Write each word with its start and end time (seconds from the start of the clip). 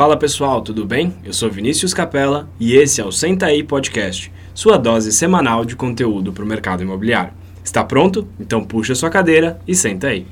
Fala 0.00 0.16
pessoal, 0.16 0.62
tudo 0.62 0.86
bem? 0.86 1.14
Eu 1.22 1.34
sou 1.34 1.50
Vinícius 1.50 1.92
Capella 1.92 2.48
e 2.58 2.74
esse 2.74 3.02
é 3.02 3.04
o 3.04 3.12
Senta 3.12 3.44
aí 3.44 3.62
Podcast, 3.62 4.32
sua 4.54 4.78
dose 4.78 5.12
semanal 5.12 5.62
de 5.62 5.76
conteúdo 5.76 6.32
para 6.32 6.42
o 6.42 6.46
mercado 6.46 6.82
imobiliário. 6.82 7.34
Está 7.62 7.84
pronto? 7.84 8.26
Então 8.40 8.64
puxa 8.64 8.94
sua 8.94 9.10
cadeira 9.10 9.60
e 9.68 9.74
senta 9.74 10.06
aí. 10.06 10.26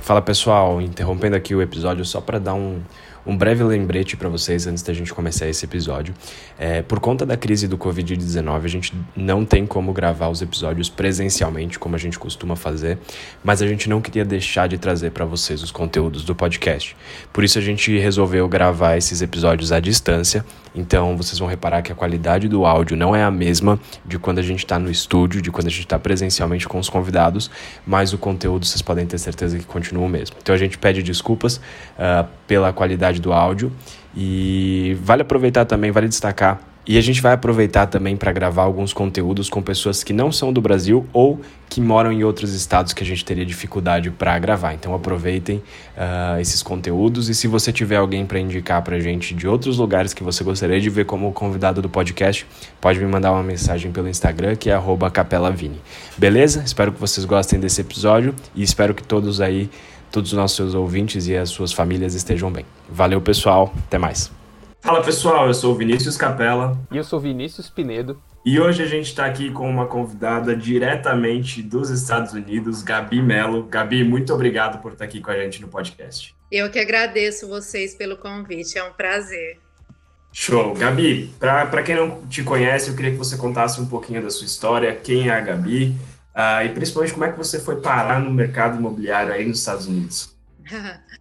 Fala 0.00 0.20
pessoal, 0.20 0.80
interrompendo 0.80 1.36
aqui 1.36 1.54
o 1.54 1.62
episódio 1.62 2.04
só 2.04 2.20
para 2.20 2.40
dar 2.40 2.54
um, 2.54 2.80
um 3.28 3.36
breve 3.36 3.62
lembrete 3.62 4.16
para 4.16 4.30
vocês 4.30 4.66
antes 4.66 4.82
da 4.82 4.94
gente 4.94 5.12
começar 5.12 5.46
esse 5.46 5.62
episódio. 5.66 6.14
É, 6.58 6.80
por 6.80 6.98
conta 6.98 7.26
da 7.26 7.36
crise 7.36 7.68
do 7.68 7.76
Covid-19, 7.76 8.64
a 8.64 8.68
gente 8.68 8.94
não 9.14 9.44
tem 9.44 9.66
como 9.66 9.92
gravar 9.92 10.30
os 10.30 10.40
episódios 10.40 10.88
presencialmente, 10.88 11.78
como 11.78 11.94
a 11.94 11.98
gente 11.98 12.18
costuma 12.18 12.56
fazer, 12.56 12.96
mas 13.44 13.60
a 13.60 13.66
gente 13.66 13.86
não 13.86 14.00
queria 14.00 14.24
deixar 14.24 14.66
de 14.66 14.78
trazer 14.78 15.10
para 15.10 15.26
vocês 15.26 15.62
os 15.62 15.70
conteúdos 15.70 16.24
do 16.24 16.34
podcast. 16.34 16.96
Por 17.30 17.44
isso 17.44 17.58
a 17.58 17.62
gente 17.62 17.98
resolveu 17.98 18.48
gravar 18.48 18.96
esses 18.96 19.20
episódios 19.20 19.72
à 19.72 19.78
distância. 19.78 20.42
Então 20.78 21.16
vocês 21.16 21.38
vão 21.38 21.48
reparar 21.48 21.82
que 21.82 21.92
a 21.92 21.94
qualidade 21.94 22.48
do 22.48 22.64
áudio 22.64 22.96
não 22.96 23.14
é 23.14 23.22
a 23.22 23.30
mesma 23.30 23.78
de 24.04 24.18
quando 24.18 24.38
a 24.38 24.42
gente 24.42 24.60
está 24.60 24.78
no 24.78 24.90
estúdio, 24.90 25.40
de 25.42 25.50
quando 25.50 25.66
a 25.66 25.70
gente 25.70 25.80
está 25.80 25.98
presencialmente 25.98 26.68
com 26.68 26.78
os 26.78 26.88
convidados, 26.88 27.50
mas 27.86 28.12
o 28.12 28.18
conteúdo 28.18 28.66
vocês 28.66 28.82
podem 28.82 29.06
ter 29.06 29.18
certeza 29.18 29.58
que 29.58 29.64
continua 29.64 30.04
o 30.04 30.08
mesmo. 30.08 30.36
Então 30.40 30.54
a 30.54 30.58
gente 30.58 30.78
pede 30.78 31.02
desculpas 31.02 31.56
uh, 31.56 32.26
pela 32.46 32.72
qualidade 32.72 33.08
qualidade 33.08 33.20
do 33.20 33.32
áudio. 33.32 33.72
E 34.16 34.96
vale 35.02 35.22
aproveitar 35.22 35.64
também, 35.64 35.90
vale 35.90 36.08
destacar. 36.08 36.60
E 36.88 36.96
a 36.96 37.02
gente 37.02 37.20
vai 37.20 37.34
aproveitar 37.34 37.86
também 37.86 38.16
para 38.16 38.32
gravar 38.32 38.62
alguns 38.62 38.94
conteúdos 38.94 39.50
com 39.50 39.60
pessoas 39.60 40.02
que 40.02 40.14
não 40.14 40.32
são 40.32 40.50
do 40.50 40.62
Brasil 40.62 41.06
ou 41.12 41.38
que 41.68 41.82
moram 41.82 42.10
em 42.10 42.24
outros 42.24 42.54
estados 42.54 42.94
que 42.94 43.04
a 43.04 43.06
gente 43.06 43.22
teria 43.22 43.44
dificuldade 43.44 44.10
para 44.10 44.38
gravar. 44.38 44.72
Então 44.72 44.94
aproveitem 44.94 45.58
uh, 45.58 46.40
esses 46.40 46.62
conteúdos 46.62 47.28
e 47.28 47.34
se 47.34 47.46
você 47.46 47.70
tiver 47.70 47.96
alguém 47.96 48.24
para 48.24 48.40
indicar 48.40 48.80
para 48.80 48.98
gente 49.00 49.34
de 49.34 49.46
outros 49.46 49.76
lugares 49.76 50.14
que 50.14 50.22
você 50.22 50.42
gostaria 50.42 50.80
de 50.80 50.88
ver 50.88 51.04
como 51.04 51.30
convidado 51.30 51.82
do 51.82 51.90
podcast, 51.90 52.46
pode 52.80 52.98
me 52.98 53.06
mandar 53.06 53.32
uma 53.32 53.42
mensagem 53.42 53.92
pelo 53.92 54.08
Instagram 54.08 54.56
que 54.56 54.70
é 54.70 54.80
@capelavini. 55.12 55.82
Beleza? 56.16 56.62
Espero 56.64 56.90
que 56.90 56.98
vocês 56.98 57.26
gostem 57.26 57.60
desse 57.60 57.82
episódio 57.82 58.34
e 58.54 58.62
espero 58.62 58.94
que 58.94 59.02
todos 59.02 59.42
aí 59.42 59.68
todos 60.10 60.32
os 60.32 60.38
nossos 60.38 60.74
ouvintes 60.74 61.26
e 61.26 61.36
as 61.36 61.50
suas 61.50 61.70
famílias 61.70 62.14
estejam 62.14 62.50
bem. 62.50 62.64
Valeu, 62.88 63.20
pessoal. 63.20 63.74
Até 63.86 63.98
mais. 63.98 64.37
Fala, 64.88 65.04
pessoal. 65.04 65.46
Eu 65.46 65.52
sou 65.52 65.74
o 65.74 65.76
Vinícius 65.76 66.16
Capella. 66.16 66.74
E 66.90 66.96
eu 66.96 67.04
sou 67.04 67.20
Vinícius 67.20 67.68
Pinedo. 67.68 68.18
E 68.42 68.58
hoje 68.58 68.82
a 68.82 68.86
gente 68.86 69.08
está 69.08 69.26
aqui 69.26 69.50
com 69.50 69.68
uma 69.68 69.84
convidada 69.84 70.56
diretamente 70.56 71.62
dos 71.62 71.90
Estados 71.90 72.32
Unidos, 72.32 72.82
Gabi 72.82 73.20
Mello. 73.20 73.64
Gabi, 73.64 74.02
muito 74.02 74.32
obrigado 74.32 74.80
por 74.80 74.92
estar 74.92 75.04
aqui 75.04 75.20
com 75.20 75.30
a 75.30 75.36
gente 75.36 75.60
no 75.60 75.68
podcast. 75.68 76.34
Eu 76.50 76.70
que 76.70 76.78
agradeço 76.78 77.46
vocês 77.46 77.94
pelo 77.94 78.16
convite, 78.16 78.78
é 78.78 78.82
um 78.84 78.94
prazer. 78.94 79.60
Show. 80.32 80.72
Gabi, 80.72 81.34
para 81.38 81.82
quem 81.82 81.94
não 81.94 82.26
te 82.26 82.42
conhece, 82.42 82.88
eu 82.88 82.96
queria 82.96 83.10
que 83.10 83.18
você 83.18 83.36
contasse 83.36 83.78
um 83.82 83.86
pouquinho 83.86 84.22
da 84.22 84.30
sua 84.30 84.46
história, 84.46 84.96
quem 84.96 85.28
é 85.28 85.32
a 85.32 85.40
Gabi, 85.40 85.94
Uh, 86.38 86.64
e 86.64 86.68
principalmente 86.68 87.14
como 87.14 87.24
é 87.24 87.32
que 87.32 87.36
você 87.36 87.58
foi 87.58 87.80
parar 87.80 88.20
no 88.20 88.30
mercado 88.30 88.78
imobiliário 88.78 89.32
aí 89.32 89.44
nos 89.44 89.58
Estados 89.58 89.88
Unidos? 89.88 90.36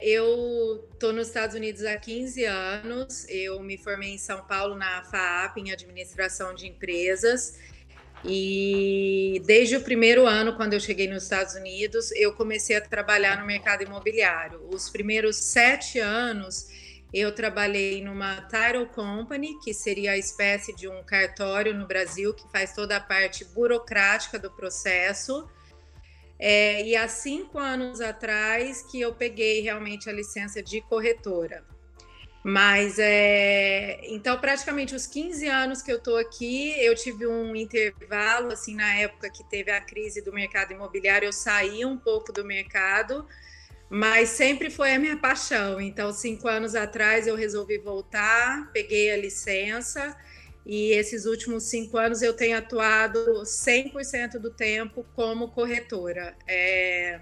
eu 0.00 0.88
estou 0.92 1.12
nos 1.12 1.28
Estados 1.28 1.54
Unidos 1.54 1.84
há 1.84 1.96
15 1.96 2.44
anos. 2.44 3.26
Eu 3.28 3.60
me 3.60 3.78
formei 3.78 4.10
em 4.10 4.18
São 4.18 4.42
Paulo 4.44 4.74
na 4.74 5.02
FAAP, 5.04 5.58
em 5.58 5.72
administração 5.72 6.54
de 6.54 6.66
empresas. 6.66 7.58
E 8.24 9.40
desde 9.44 9.76
o 9.76 9.80
primeiro 9.82 10.26
ano, 10.26 10.56
quando 10.56 10.72
eu 10.72 10.80
cheguei 10.80 11.06
nos 11.06 11.22
Estados 11.22 11.54
Unidos, 11.54 12.10
eu 12.12 12.32
comecei 12.32 12.76
a 12.76 12.80
trabalhar 12.80 13.38
no 13.38 13.46
mercado 13.46 13.82
imobiliário. 13.82 14.66
Os 14.68 14.90
primeiros 14.90 15.36
sete 15.36 15.98
anos 15.98 16.66
eu 17.12 17.32
trabalhei 17.32 18.02
numa 18.02 18.42
title 18.42 18.86
company, 18.86 19.58
que 19.60 19.72
seria 19.72 20.12
a 20.12 20.18
espécie 20.18 20.74
de 20.74 20.88
um 20.88 21.02
cartório 21.04 21.72
no 21.72 21.86
Brasil 21.86 22.34
que 22.34 22.50
faz 22.50 22.74
toda 22.74 22.96
a 22.96 23.00
parte 23.00 23.44
burocrática 23.44 24.38
do 24.38 24.50
processo. 24.50 25.48
É, 26.38 26.86
e 26.86 26.94
há 26.94 27.08
cinco 27.08 27.58
anos 27.58 28.00
atrás 28.00 28.82
que 28.82 29.00
eu 29.00 29.14
peguei 29.14 29.60
realmente 29.60 30.08
a 30.08 30.12
licença 30.12 30.62
de 30.62 30.80
corretora. 30.82 31.64
Mas 32.44 32.98
é, 32.98 34.00
então 34.04 34.38
praticamente 34.38 34.94
os 34.94 35.06
15 35.06 35.48
anos 35.48 35.82
que 35.82 35.90
eu 35.90 35.96
estou 35.96 36.16
aqui, 36.16 36.74
eu 36.78 36.94
tive 36.94 37.26
um 37.26 37.56
intervalo 37.56 38.52
assim 38.52 38.76
na 38.76 38.94
época 38.94 39.28
que 39.28 39.42
teve 39.42 39.70
a 39.72 39.80
crise 39.80 40.22
do 40.22 40.32
mercado 40.32 40.72
imobiliário, 40.72 41.26
eu 41.26 41.32
saí 41.32 41.84
um 41.84 41.96
pouco 41.96 42.32
do 42.32 42.44
mercado 42.44 43.26
mas 43.88 44.30
sempre 44.30 44.68
foi 44.68 44.92
a 44.94 44.98
minha 44.98 45.16
paixão. 45.16 45.80
Então, 45.80 46.12
cinco 46.12 46.48
anos 46.48 46.74
atrás 46.74 47.26
eu 47.26 47.36
resolvi 47.36 47.78
voltar, 47.78 48.70
peguei 48.72 49.12
a 49.12 49.16
licença 49.16 50.16
e 50.66 50.90
esses 50.90 51.26
últimos 51.26 51.62
cinco 51.62 51.96
anos 51.96 52.22
eu 52.22 52.34
tenho 52.34 52.58
atuado 52.58 53.18
100% 53.44 54.40
do 54.40 54.50
tempo 54.50 55.06
como 55.14 55.48
corretora. 55.48 56.34
É, 56.44 57.20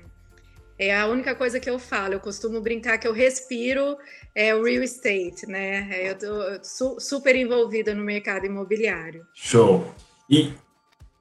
é 0.78 0.98
a 0.98 1.06
única 1.06 1.34
coisa 1.34 1.60
que 1.60 1.68
eu 1.68 1.78
falo. 1.78 2.14
Eu 2.14 2.20
costumo 2.20 2.58
brincar 2.62 2.96
que 2.96 3.06
eu 3.06 3.12
respiro 3.12 3.98
é, 4.34 4.54
o 4.54 4.64
real 4.64 4.82
estate, 4.82 5.46
né? 5.46 5.90
Eu 6.10 6.56
estou 6.56 6.98
super 6.98 7.36
envolvida 7.36 7.94
no 7.94 8.02
mercado 8.02 8.46
imobiliário. 8.46 9.26
Show. 9.34 9.94
E 10.28 10.54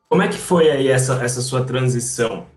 como 0.07 0.21
é 0.21 0.29
que 0.29 0.37
foi 0.37 0.71
aí 0.71 0.87
essa, 0.87 1.21
essa 1.21 1.41
sua 1.41 1.65
transição? 1.65 2.47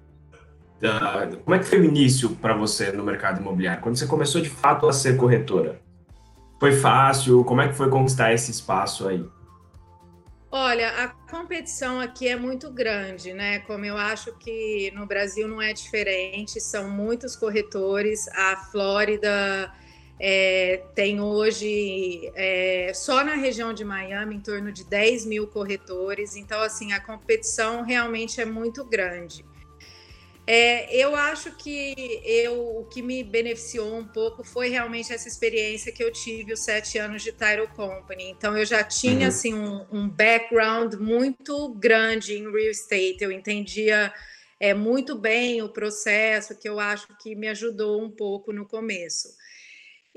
Uh, 0.77 1.39
como 1.39 1.57
é 1.57 1.59
que 1.59 1.65
foi 1.65 1.81
o 1.81 1.85
início 1.85 2.31
para 2.37 2.55
você 2.55 2.93
no 2.93 3.03
mercado 3.03 3.41
imobiliário? 3.41 3.83
Quando 3.83 3.97
você 3.97 4.07
começou 4.07 4.41
de 4.41 4.49
fato 4.49 4.87
a 4.87 4.93
ser 4.93 5.17
corretora? 5.17 5.81
Foi 6.61 6.71
fácil? 6.71 7.43
Como 7.43 7.61
é 7.61 7.69
que 7.69 7.75
foi 7.75 7.91
conquistar 7.91 8.33
esse 8.33 8.53
espaço 8.53 9.09
aí? 9.09 9.27
Olha, 10.59 10.89
a 11.05 11.09
competição 11.09 12.01
aqui 12.01 12.27
é 12.27 12.35
muito 12.35 12.71
grande, 12.71 13.35
né? 13.35 13.59
Como 13.59 13.85
eu 13.85 13.95
acho 13.95 14.33
que 14.39 14.91
no 14.95 15.05
Brasil 15.05 15.47
não 15.47 15.61
é 15.61 15.75
diferente, 15.75 16.59
são 16.63 16.89
muitos 16.89 17.37
corretores. 17.37 18.27
A 18.29 18.57
Flórida 18.57 19.71
é, 20.19 20.83
tem 20.95 21.21
hoje, 21.21 22.33
é, 22.35 22.91
só 22.95 23.23
na 23.23 23.35
região 23.35 23.75
de 23.75 23.85
Miami, 23.85 24.37
em 24.37 24.41
torno 24.41 24.73
de 24.73 24.83
10 24.85 25.27
mil 25.27 25.47
corretores. 25.47 26.37
Então, 26.37 26.63
assim, 26.63 26.91
a 26.95 27.01
competição 27.01 27.83
realmente 27.83 28.41
é 28.41 28.47
muito 28.47 28.83
grande. 28.83 29.45
É, 30.49 30.97
eu 30.97 31.17
acho 31.17 31.51
que 31.57 32.23
eu, 32.25 32.79
o 32.79 32.85
que 32.85 33.03
me 33.03 33.25
beneficiou 33.25 33.97
um 33.97 34.07
pouco 34.07 34.45
foi 34.45 34.69
realmente 34.69 35.13
essa 35.13 35.27
experiência 35.27 35.91
que 35.91 36.03
eu 36.03 36.13
tive 36.13 36.53
os 36.53 36.61
sete 36.61 36.99
anos 36.99 37.23
de 37.25 37.33
Title 37.33 37.67
Company. 37.75 38.31
Então 38.31 38.57
eu 38.57 38.65
já 38.65 38.85
tinha 38.85 39.23
uhum. 39.23 39.27
assim 39.27 39.55
um, 39.55 39.85
um, 39.91 40.09
background 40.09 40.95
muito 40.95 41.75
grande 41.75 42.35
em 42.35 42.45
real 42.45 42.71
estate. 42.71 43.25
Eu 43.25 43.33
entendia 43.33 44.15
é, 44.61 44.73
muito 44.73 45.19
bem 45.19 45.63
o 45.63 45.69
processo, 45.69 46.57
que 46.57 46.69
eu 46.69 46.79
acho 46.79 47.09
que 47.21 47.35
me 47.35 47.49
ajudou 47.49 48.01
um 48.01 48.11
pouco 48.11 48.53
no 48.53 48.65
começo. 48.65 49.29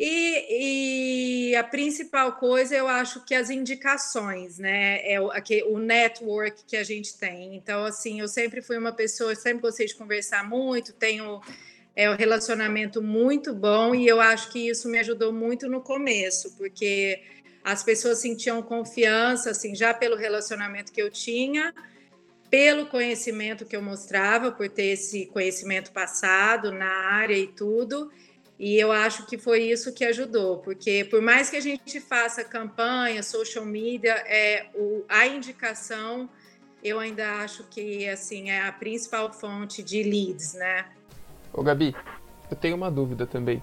E, 0.02 1.50
e, 1.52 1.56
a 1.58 1.64
principal 1.64 2.32
coisa, 2.38 2.74
eu 2.74 2.88
acho 2.88 3.26
que 3.26 3.36
as 3.36 3.50
indicações, 3.50 4.58
né? 4.58 5.02
É 5.04 5.20
o, 5.20 5.30
o 5.74 5.78
network 5.78 6.64
que 6.66 6.78
a 6.78 6.84
gente 6.86 7.18
tem. 7.18 7.54
Então, 7.54 7.84
assim, 7.84 8.22
eu 8.22 8.30
sempre 8.30 8.62
fui 8.62 8.78
uma 8.78 8.94
pessoa, 8.94 9.36
sempre 9.36 9.62
gostei 9.62 9.88
de 9.88 9.96
conversar 9.96 10.48
muito, 10.48 10.94
tenho 10.94 11.42
é, 11.94 12.10
um 12.10 12.16
relacionamento 12.16 13.02
muito 13.02 13.54
bom 13.54 13.94
e 13.94 14.08
eu 14.08 14.22
acho 14.22 14.50
que 14.52 14.70
isso 14.70 14.88
me 14.88 15.00
ajudou 15.00 15.34
muito 15.34 15.68
no 15.68 15.82
começo, 15.82 16.56
porque 16.56 17.22
as 17.62 17.84
pessoas 17.84 18.20
sentiam 18.20 18.62
confiança, 18.62 19.50
assim, 19.50 19.76
já 19.76 19.94
pelo 19.94 20.16
relacionamento 20.16 20.94
que 20.94 21.02
eu 21.02 21.12
tinha, 21.12 21.74
pelo 22.50 22.86
conhecimento 22.86 23.66
que 23.66 23.76
eu 23.76 23.82
mostrava, 23.82 24.50
por 24.50 24.70
ter 24.70 24.94
esse 24.94 25.26
conhecimento 25.26 25.92
passado 25.92 26.72
na 26.72 26.90
área 26.90 27.38
e 27.38 27.48
tudo. 27.48 28.10
E 28.60 28.78
eu 28.78 28.92
acho 28.92 29.26
que 29.26 29.38
foi 29.38 29.64
isso 29.64 29.94
que 29.94 30.04
ajudou, 30.04 30.58
porque 30.58 31.06
por 31.06 31.22
mais 31.22 31.50
que 31.50 31.56
a 31.56 31.62
gente 31.62 32.00
faça 32.02 32.44
campanha, 32.44 33.24
social 33.24 33.66
media, 33.66 34.12
é 34.28 34.68
o, 34.76 35.06
a 35.08 35.26
indicação 35.26 36.30
eu 36.84 37.00
ainda 37.00 37.42
acho 37.42 37.64
que 37.66 38.08
assim 38.08 38.50
é 38.50 38.66
a 38.68 38.72
principal 38.72 39.32
fonte 39.34 39.84
de 39.84 40.02
leads, 40.04 40.54
né? 40.54 40.86
Ô 41.54 41.62
Gabi, 41.62 41.96
eu 42.50 42.56
tenho 42.56 42.76
uma 42.76 42.90
dúvida 42.90 43.26
também. 43.26 43.62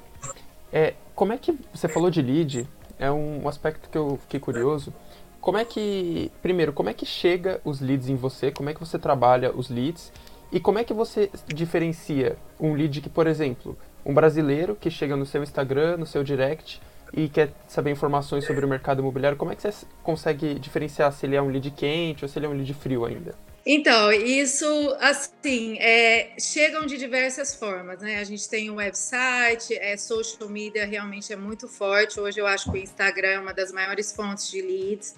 É, 0.72 0.94
como 1.14 1.32
é 1.32 1.38
que 1.38 1.58
você 1.72 1.88
falou 1.88 2.10
de 2.10 2.20
lead? 2.20 2.69
É 2.99 3.10
um 3.10 3.49
aspecto 3.49 3.88
que 3.88 3.96
eu 3.96 4.19
fiquei 4.22 4.40
curioso. 4.40 4.92
Como 5.40 5.56
é 5.56 5.64
que, 5.64 6.31
primeiro, 6.42 6.72
como 6.72 6.88
é 6.88 6.94
que 6.94 7.06
chega 7.06 7.60
os 7.64 7.81
leads 7.81 8.08
em 8.08 8.16
você? 8.16 8.50
Como 8.50 8.69
é 8.69 8.75
que 8.75 8.81
você 8.81 8.99
trabalha 8.99 9.54
os 9.54 9.70
leads? 9.70 10.12
E 10.52 10.60
como 10.60 10.78
é 10.78 10.84
que 10.84 10.92
você 10.92 11.31
diferencia 11.46 12.37
um 12.58 12.75
lead 12.75 13.00
que, 13.00 13.08
por 13.08 13.26
exemplo, 13.26 13.76
um 14.06 14.14
brasileiro 14.14 14.76
que 14.76 14.88
chega 14.88 15.16
no 15.16 15.26
seu 15.26 15.42
Instagram, 15.42 15.96
no 15.96 16.06
seu 16.06 16.22
direct 16.22 16.80
e 17.12 17.28
quer 17.28 17.50
saber 17.66 17.90
informações 17.90 18.44
sobre 18.46 18.64
o 18.64 18.68
mercado 18.68 19.00
imobiliário, 19.00 19.36
como 19.36 19.52
é 19.52 19.56
que 19.56 19.62
você 19.62 19.86
consegue 20.02 20.54
diferenciar 20.58 21.12
se 21.12 21.26
ele 21.26 21.34
é 21.34 21.42
um 21.42 21.48
lead 21.48 21.70
quente 21.72 22.24
ou 22.24 22.28
se 22.28 22.38
ele 22.38 22.46
é 22.46 22.48
um 22.48 22.52
lead 22.52 22.72
frio 22.74 23.04
ainda? 23.04 23.34
Então, 23.68 24.12
isso, 24.12 24.64
assim, 25.00 25.76
é, 25.80 26.34
chegam 26.38 26.86
de 26.86 26.96
diversas 26.96 27.52
formas, 27.56 28.00
né? 28.00 28.20
A 28.20 28.24
gente 28.24 28.48
tem 28.48 28.70
um 28.70 28.76
website, 28.76 29.74
é, 29.74 29.96
social 29.96 30.48
media 30.48 30.86
realmente 30.86 31.32
é 31.32 31.36
muito 31.36 31.66
forte. 31.66 32.20
Hoje 32.20 32.38
eu 32.38 32.46
acho 32.46 32.70
que 32.70 32.78
o 32.78 32.80
Instagram 32.80 33.28
é 33.28 33.40
uma 33.40 33.52
das 33.52 33.72
maiores 33.72 34.12
fontes 34.12 34.48
de 34.48 34.62
leads. 34.62 35.16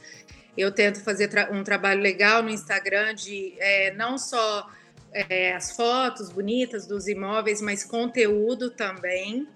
Eu 0.56 0.72
tento 0.72 1.04
fazer 1.04 1.28
tra 1.28 1.50
um 1.52 1.62
trabalho 1.62 2.00
legal 2.00 2.42
no 2.42 2.48
Instagram 2.48 3.14
de 3.14 3.52
é, 3.58 3.92
não 3.94 4.16
só 4.16 4.66
é, 5.12 5.54
as 5.54 5.74
fotos 5.74 6.30
bonitas 6.30 6.86
dos 6.86 7.06
imóveis, 7.08 7.60
mas 7.60 7.84
conteúdo 7.84 8.70
também. 8.70 9.46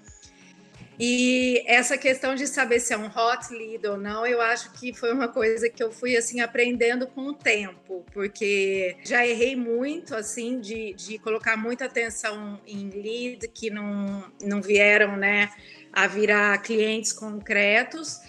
E 0.98 1.64
essa 1.66 1.96
questão 1.96 2.34
de 2.34 2.46
saber 2.46 2.78
se 2.78 2.92
é 2.92 2.96
um 2.96 3.06
hot 3.06 3.50
lead 3.50 3.86
ou 3.86 3.96
não, 3.96 4.26
eu 4.26 4.40
acho 4.40 4.72
que 4.72 4.94
foi 4.94 5.12
uma 5.12 5.26
coisa 5.26 5.68
que 5.68 5.82
eu 5.82 5.90
fui 5.90 6.16
assim 6.16 6.40
aprendendo 6.40 7.06
com 7.06 7.22
o 7.22 7.34
tempo, 7.34 8.04
porque 8.12 8.96
já 9.04 9.26
errei 9.26 9.56
muito 9.56 10.14
assim 10.14 10.60
de, 10.60 10.92
de 10.94 11.18
colocar 11.18 11.56
muita 11.56 11.86
atenção 11.86 12.60
em 12.66 12.90
lead 12.90 13.48
que 13.48 13.70
não, 13.70 14.30
não 14.42 14.60
vieram, 14.60 15.16
né, 15.16 15.50
a 15.92 16.06
virar 16.06 16.58
clientes 16.58 17.12
concretos. 17.12 18.20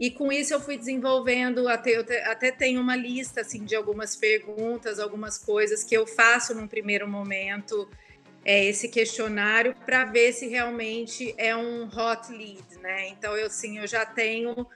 E 0.00 0.10
com 0.10 0.32
isso 0.32 0.54
eu 0.54 0.60
fui 0.60 0.78
desenvolvendo, 0.78 1.68
até, 1.68 1.90
eu 1.90 2.04
até 2.24 2.50
tenho 2.50 2.80
uma 2.80 2.96
lista 2.96 3.42
assim 3.42 3.66
de 3.66 3.76
algumas 3.76 4.16
perguntas, 4.16 4.98
algumas 4.98 5.36
coisas 5.36 5.84
que 5.84 5.94
eu 5.94 6.06
faço 6.06 6.54
num 6.54 6.66
primeiro 6.66 7.06
momento 7.06 7.86
é, 8.42 8.64
esse 8.64 8.88
questionário 8.88 9.74
para 9.84 10.06
ver 10.06 10.32
se 10.32 10.48
realmente 10.48 11.34
é 11.36 11.54
um 11.54 11.84
hot 11.84 12.32
lead, 12.32 12.64
né? 12.80 13.08
Então 13.08 13.36
eu 13.36 13.50
sim, 13.50 13.76
eu 13.76 13.86
já 13.86 14.06
tenho 14.06 14.66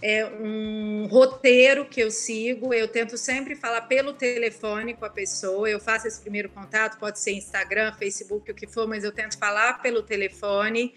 é, 0.00 0.24
um 0.24 1.06
roteiro 1.06 1.84
que 1.84 2.00
eu 2.00 2.10
sigo, 2.10 2.72
eu 2.72 2.88
tento 2.88 3.18
sempre 3.18 3.54
falar 3.54 3.82
pelo 3.82 4.14
telefone 4.14 4.94
com 4.94 5.04
a 5.04 5.10
pessoa, 5.10 5.68
eu 5.68 5.80
faço 5.80 6.08
esse 6.08 6.18
primeiro 6.18 6.48
contato, 6.48 6.98
pode 6.98 7.18
ser 7.18 7.32
Instagram, 7.32 7.92
Facebook, 7.92 8.50
o 8.50 8.54
que 8.54 8.66
for, 8.66 8.88
mas 8.88 9.04
eu 9.04 9.12
tento 9.12 9.38
falar 9.38 9.82
pelo 9.82 10.02
telefone 10.02 10.94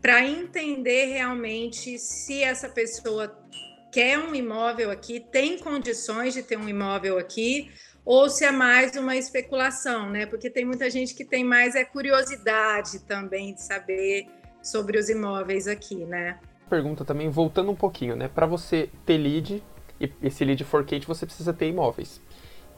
para 0.00 0.24
entender 0.24 1.06
realmente 1.06 1.98
se 1.98 2.42
essa 2.42 2.68
pessoa 2.68 3.36
quer 3.90 4.18
um 4.18 4.34
imóvel 4.34 4.90
aqui, 4.90 5.20
tem 5.20 5.58
condições 5.58 6.34
de 6.34 6.42
ter 6.42 6.56
um 6.56 6.68
imóvel 6.68 7.18
aqui, 7.18 7.70
ou 8.04 8.28
se 8.28 8.44
é 8.44 8.50
mais 8.50 8.96
uma 8.96 9.16
especulação, 9.16 10.08
né? 10.08 10.26
Porque 10.26 10.48
tem 10.48 10.64
muita 10.64 10.88
gente 10.88 11.14
que 11.14 11.24
tem 11.24 11.44
mais 11.44 11.74
é 11.74 11.84
curiosidade 11.84 13.00
também 13.00 13.54
de 13.54 13.62
saber 13.62 14.26
sobre 14.62 14.98
os 14.98 15.08
imóveis 15.08 15.66
aqui, 15.66 15.96
né? 15.96 16.38
Pergunta 16.68 17.04
também, 17.04 17.28
voltando 17.28 17.70
um 17.70 17.74
pouquinho, 17.74 18.14
né? 18.14 18.28
Para 18.28 18.46
você 18.46 18.90
ter 19.04 19.18
lead, 19.18 19.62
e 20.00 20.12
esse 20.22 20.44
lead 20.44 20.62
for 20.64 20.84
Kate, 20.84 21.06
você 21.06 21.26
precisa 21.26 21.52
ter 21.52 21.68
imóveis. 21.68 22.20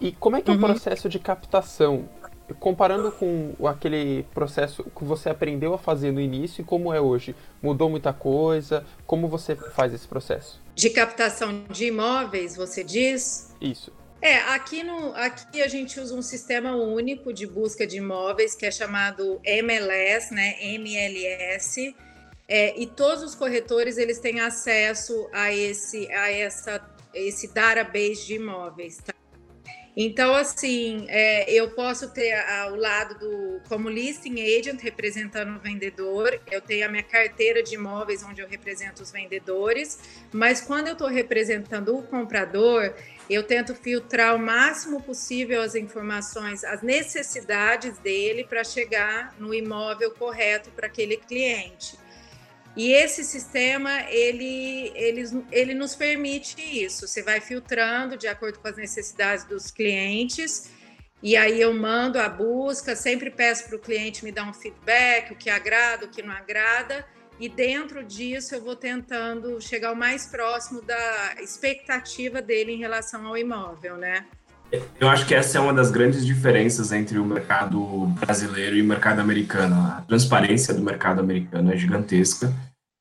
E 0.01 0.13
como 0.13 0.37
é 0.37 0.41
que 0.41 0.51
é 0.51 0.55
o 0.55 0.57
uhum. 0.57 0.63
processo 0.63 1.09
de 1.09 1.19
captação? 1.19 2.09
Comparando 2.55 3.13
com 3.13 3.55
aquele 3.67 4.25
processo 4.35 4.85
que 4.85 5.05
você 5.05 5.29
aprendeu 5.29 5.75
a 5.75 5.79
fazer 5.79 6.13
no 6.13 6.21
início 6.21 6.63
e 6.63 6.65
como 6.65 6.93
é 6.93 7.01
hoje, 7.01 7.35
mudou 7.63 7.89
muita 7.89 8.13
coisa? 8.13 8.85
Como 9.07 9.29
você 9.29 9.55
faz 9.55 9.95
esse 9.95 10.09
processo? 10.09 10.61
De 10.75 10.91
captação 10.91 11.65
de 11.71 11.87
imóveis, 11.87 12.57
você 12.57 12.83
diz? 12.83 13.55
Isso. 13.61 13.93
É, 14.23 14.37
aqui, 14.55 14.83
no, 14.83 15.15
aqui 15.15 15.63
a 15.63 15.69
gente 15.69 15.99
usa 15.99 16.15
um 16.15 16.21
sistema 16.21 16.77
único 16.77 17.33
de 17.33 17.47
busca 17.47 17.87
de 17.87 17.97
imóveis 17.97 18.55
que 18.55 18.67
é 18.67 18.71
chamado 18.71 19.41
MLS, 19.43 20.35
né? 20.35 20.57
MLS. 20.75 21.95
É, 22.47 22.79
e 22.79 22.87
todos 22.87 23.23
os 23.23 23.35
corretores 23.35 23.97
eles 23.97 24.19
têm 24.19 24.41
acesso 24.41 25.29
a 25.33 25.53
esse, 25.53 26.11
a 26.13 26.31
essa, 26.31 26.85
esse 27.15 27.49
database 27.55 28.27
de 28.27 28.35
imóveis. 28.35 28.99
Tá? 28.99 29.15
Então, 29.97 30.35
assim, 30.35 31.05
é, 31.09 31.51
eu 31.53 31.71
posso 31.71 32.11
ter 32.11 32.33
ao 32.33 32.77
lado 32.77 33.19
do 33.19 33.61
como 33.69 33.89
listing 33.89 34.41
agent 34.41 34.81
representando 34.81 35.57
o 35.57 35.59
vendedor, 35.59 36.41
eu 36.51 36.61
tenho 36.61 36.87
a 36.87 36.89
minha 36.89 37.03
carteira 37.03 37.63
de 37.63 37.75
imóveis 37.75 38.23
onde 38.23 38.41
eu 38.41 38.49
represento 38.49 39.03
os 39.03 39.11
vendedores, 39.11 39.99
mas 40.33 40.61
quando 40.61 40.87
eu 40.87 40.93
estou 40.93 41.09
representando 41.09 41.97
o 41.97 42.03
comprador, 42.03 42.95
eu 43.29 43.43
tento 43.43 43.75
filtrar 43.75 44.35
o 44.35 44.39
máximo 44.39 45.03
possível 45.03 45.61
as 45.61 45.75
informações, 45.75 46.63
as 46.65 46.83
necessidades 46.83 47.99
dele 47.99 48.45
para 48.45 48.63
chegar 48.63 49.35
no 49.39 49.53
imóvel 49.53 50.13
correto 50.13 50.71
para 50.71 50.87
aquele 50.87 51.17
cliente. 51.17 51.99
E 52.77 52.93
esse 52.93 53.25
sistema, 53.25 54.03
ele, 54.09 54.93
ele, 54.95 55.45
ele 55.51 55.75
nos 55.75 55.95
permite 55.95 56.61
isso. 56.61 57.07
Você 57.07 57.23
vai 57.23 57.41
filtrando 57.41 58.17
de 58.17 58.29
acordo 58.29 58.59
com 58.59 58.69
as 58.69 58.77
necessidades 58.77 59.45
dos 59.45 59.71
clientes, 59.71 60.71
e 61.23 61.37
aí 61.37 61.61
eu 61.61 61.75
mando 61.75 62.19
a 62.19 62.29
busca, 62.29 62.97
sempre 62.97 63.31
peço 63.31 63.67
para 63.67 63.77
o 63.77 63.81
cliente 63.81 64.25
me 64.25 64.33
dar 64.33 64.49
um 64.49 64.55
feedback, 64.55 65.33
o 65.33 65.37
que 65.37 65.51
agrada, 65.51 66.07
o 66.07 66.09
que 66.09 66.23
não 66.23 66.33
agrada, 66.33 67.07
e 67.39 67.49
dentro 67.49 68.05
disso 68.05 68.55
eu 68.55 68.61
vou 68.61 68.77
tentando 68.77 69.61
chegar 69.61 69.93
o 69.93 69.97
mais 69.97 70.27
próximo 70.27 70.81
da 70.81 71.37
expectativa 71.41 72.41
dele 72.41 72.73
em 72.73 72.79
relação 72.79 73.27
ao 73.27 73.37
imóvel, 73.37 73.97
né? 73.97 74.27
Eu 75.01 75.09
acho 75.09 75.27
que 75.27 75.35
essa 75.35 75.59
é 75.59 75.61
uma 75.61 75.73
das 75.73 75.91
grandes 75.91 76.25
diferenças 76.25 76.93
entre 76.93 77.19
o 77.19 77.25
mercado 77.25 78.07
brasileiro 78.21 78.77
e 78.77 78.83
o 78.83 78.85
mercado 78.85 79.21
americano. 79.21 79.75
A 79.75 80.03
transparência 80.03 80.73
do 80.73 80.83
mercado 80.83 81.21
americano 81.21 81.73
é 81.73 81.77
gigantesca 81.77 82.53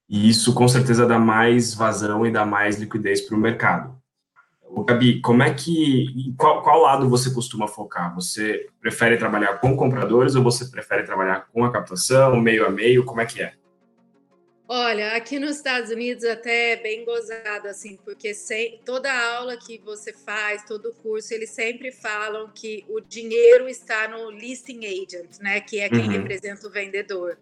e 0.09 0.27
isso 0.27 0.53
com 0.53 0.67
certeza 0.67 1.05
dá 1.05 1.19
mais 1.19 1.73
vazão 1.73 2.25
e 2.25 2.31
dá 2.31 2.45
mais 2.45 2.79
liquidez 2.79 3.21
para 3.21 3.37
o 3.37 3.39
mercado. 3.39 3.95
O 4.71 4.83
Gabi, 4.83 5.19
como 5.21 5.43
é 5.43 5.53
que 5.53 6.33
qual, 6.37 6.61
qual 6.63 6.81
lado 6.81 7.09
você 7.09 7.31
costuma 7.31 7.67
focar? 7.67 8.13
Você 8.15 8.67
prefere 8.79 9.17
trabalhar 9.17 9.59
com 9.59 9.75
compradores 9.75 10.35
ou 10.35 10.43
você 10.43 10.65
prefere 10.65 11.03
trabalhar 11.03 11.47
com 11.51 11.63
a 11.63 11.71
captação, 11.71 12.39
meio 12.39 12.65
a 12.65 12.69
meio? 12.69 13.03
Como 13.03 13.21
é 13.21 13.25
que 13.25 13.41
é? 13.41 13.53
Olha, 14.71 15.15
aqui 15.15 15.39
nos 15.39 15.55
Estados 15.55 15.89
Unidos 15.89 16.23
até 16.23 16.73
é 16.73 16.75
bem 16.75 17.03
gozado, 17.03 17.67
assim, 17.67 17.97
porque 18.05 18.35
sem, 18.35 18.79
toda 18.85 19.11
aula 19.11 19.57
que 19.57 19.79
você 19.79 20.13
faz, 20.13 20.63
todo 20.63 20.93
curso, 21.01 21.33
eles 21.33 21.49
sempre 21.49 21.91
falam 21.91 22.51
que 22.53 22.85
o 22.87 23.01
dinheiro 23.01 23.67
está 23.67 24.07
no 24.07 24.29
listing 24.29 24.85
agent, 24.85 25.39
né? 25.39 25.59
Que 25.59 25.79
é 25.79 25.89
quem 25.89 26.01
uhum. 26.01 26.11
representa 26.11 26.67
o 26.67 26.69
vendedor. 26.69 27.39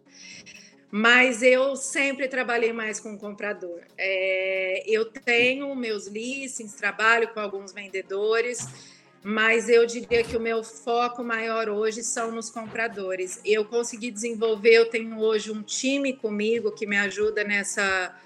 Mas 0.89 1.43
eu 1.43 1.75
sempre 1.75 2.29
trabalhei 2.29 2.71
mais 2.71 2.97
com 2.97 3.15
o 3.15 3.19
comprador. 3.19 3.81
É, 3.97 4.85
eu 4.87 5.03
tenho 5.11 5.75
meus 5.75 6.07
listings, 6.07 6.75
trabalho 6.75 7.27
com 7.33 7.41
alguns 7.41 7.73
vendedores 7.73 8.96
mas 9.29 9.67
eu 9.67 9.85
diria 9.85 10.23
que 10.23 10.37
o 10.37 10.39
meu 10.39 10.63
foco 10.63 11.21
maior 11.21 11.67
hoje 11.67 12.01
são 12.01 12.31
nos 12.31 12.49
compradores. 12.49 13.41
Eu 13.43 13.65
consegui 13.65 14.09
desenvolver, 14.09 14.75
eu 14.75 14.89
tenho 14.89 15.19
hoje 15.19 15.51
um 15.51 15.61
time 15.61 16.13
comigo 16.13 16.71
que 16.71 16.87
me 16.87 16.95
ajuda 16.95 17.43
nessa, 17.43 18.17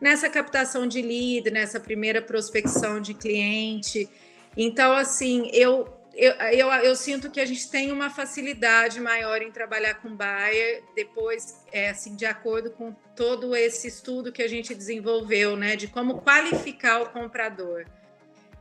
nessa 0.00 0.28
captação 0.28 0.88
de 0.88 1.00
lead, 1.00 1.48
nessa 1.52 1.78
primeira 1.78 2.20
prospecção 2.20 3.00
de 3.00 3.14
cliente. 3.14 4.10
Então, 4.56 4.94
assim, 4.94 5.48
eu, 5.52 5.86
eu, 6.12 6.32
eu, 6.32 6.68
eu 6.72 6.96
sinto 6.96 7.30
que 7.30 7.40
a 7.40 7.46
gente 7.46 7.70
tem 7.70 7.92
uma 7.92 8.10
facilidade 8.10 9.00
maior 9.00 9.40
em 9.40 9.52
trabalhar 9.52 9.94
com 10.02 10.08
buyer, 10.08 10.82
depois, 10.96 11.64
é, 11.70 11.90
assim, 11.90 12.16
de 12.16 12.26
acordo 12.26 12.72
com 12.72 12.92
todo 13.14 13.54
esse 13.54 13.86
estudo 13.86 14.32
que 14.32 14.42
a 14.42 14.48
gente 14.48 14.74
desenvolveu, 14.74 15.56
né, 15.56 15.76
de 15.76 15.86
como 15.86 16.20
qualificar 16.20 17.00
o 17.00 17.10
comprador. 17.10 17.86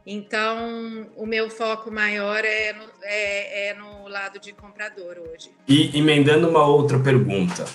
Então, 0.09 1.05
o 1.17 1.25
meu 1.25 1.49
foco 1.49 1.91
maior 1.91 2.45
é 2.45 2.71
no, 2.71 2.85
é, 3.03 3.67
é 3.67 3.73
no 3.73 4.07
lado 4.07 4.39
de 4.39 4.53
comprador 4.53 5.17
hoje. 5.19 5.51
E 5.67 5.97
emendando 5.99 6.47
uma 6.47 6.65
outra 6.65 6.97
pergunta: 6.97 7.65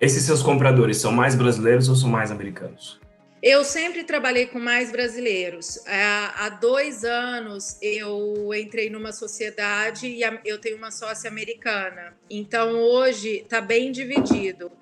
esses 0.00 0.22
seus 0.22 0.42
compradores 0.42 0.96
são 0.96 1.12
mais 1.12 1.34
brasileiros 1.34 1.90
ou 1.90 1.94
são 1.94 2.08
mais 2.08 2.30
americanos? 2.30 2.98
Eu 3.42 3.62
sempre 3.62 4.02
trabalhei 4.04 4.46
com 4.46 4.58
mais 4.58 4.90
brasileiros. 4.90 5.78
Há 5.86 6.48
dois 6.48 7.04
anos 7.04 7.76
eu 7.82 8.54
entrei 8.54 8.88
numa 8.88 9.12
sociedade 9.12 10.06
e 10.06 10.22
eu 10.46 10.58
tenho 10.58 10.78
uma 10.78 10.90
sócia 10.90 11.28
americana. 11.28 12.16
Então 12.30 12.72
hoje 12.72 13.40
está 13.40 13.60
bem 13.60 13.92
dividido. 13.92 14.72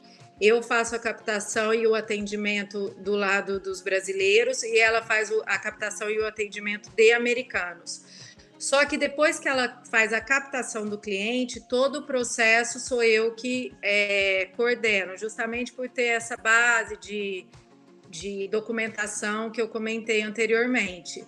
Eu 0.40 0.62
faço 0.62 0.96
a 0.96 0.98
captação 0.98 1.72
e 1.72 1.86
o 1.86 1.94
atendimento 1.94 2.90
do 2.98 3.12
lado 3.12 3.60
dos 3.60 3.80
brasileiros 3.80 4.62
e 4.62 4.78
ela 4.78 5.02
faz 5.02 5.30
a 5.46 5.58
captação 5.58 6.10
e 6.10 6.18
o 6.18 6.26
atendimento 6.26 6.90
de 6.90 7.12
americanos. 7.12 8.02
Só 8.62 8.84
que 8.84 8.96
depois 8.96 9.40
que 9.40 9.48
ela 9.48 9.82
faz 9.90 10.12
a 10.12 10.20
captação 10.20 10.86
do 10.86 10.96
cliente, 10.96 11.60
todo 11.60 11.98
o 11.98 12.02
processo 12.02 12.78
sou 12.78 13.02
eu 13.02 13.34
que 13.34 13.74
é, 13.82 14.50
coordeno, 14.56 15.16
justamente 15.18 15.72
por 15.72 15.88
ter 15.88 16.04
essa 16.04 16.36
base 16.36 16.96
de, 16.96 17.44
de 18.08 18.46
documentação 18.46 19.50
que 19.50 19.60
eu 19.60 19.68
comentei 19.68 20.22
anteriormente. 20.22 21.26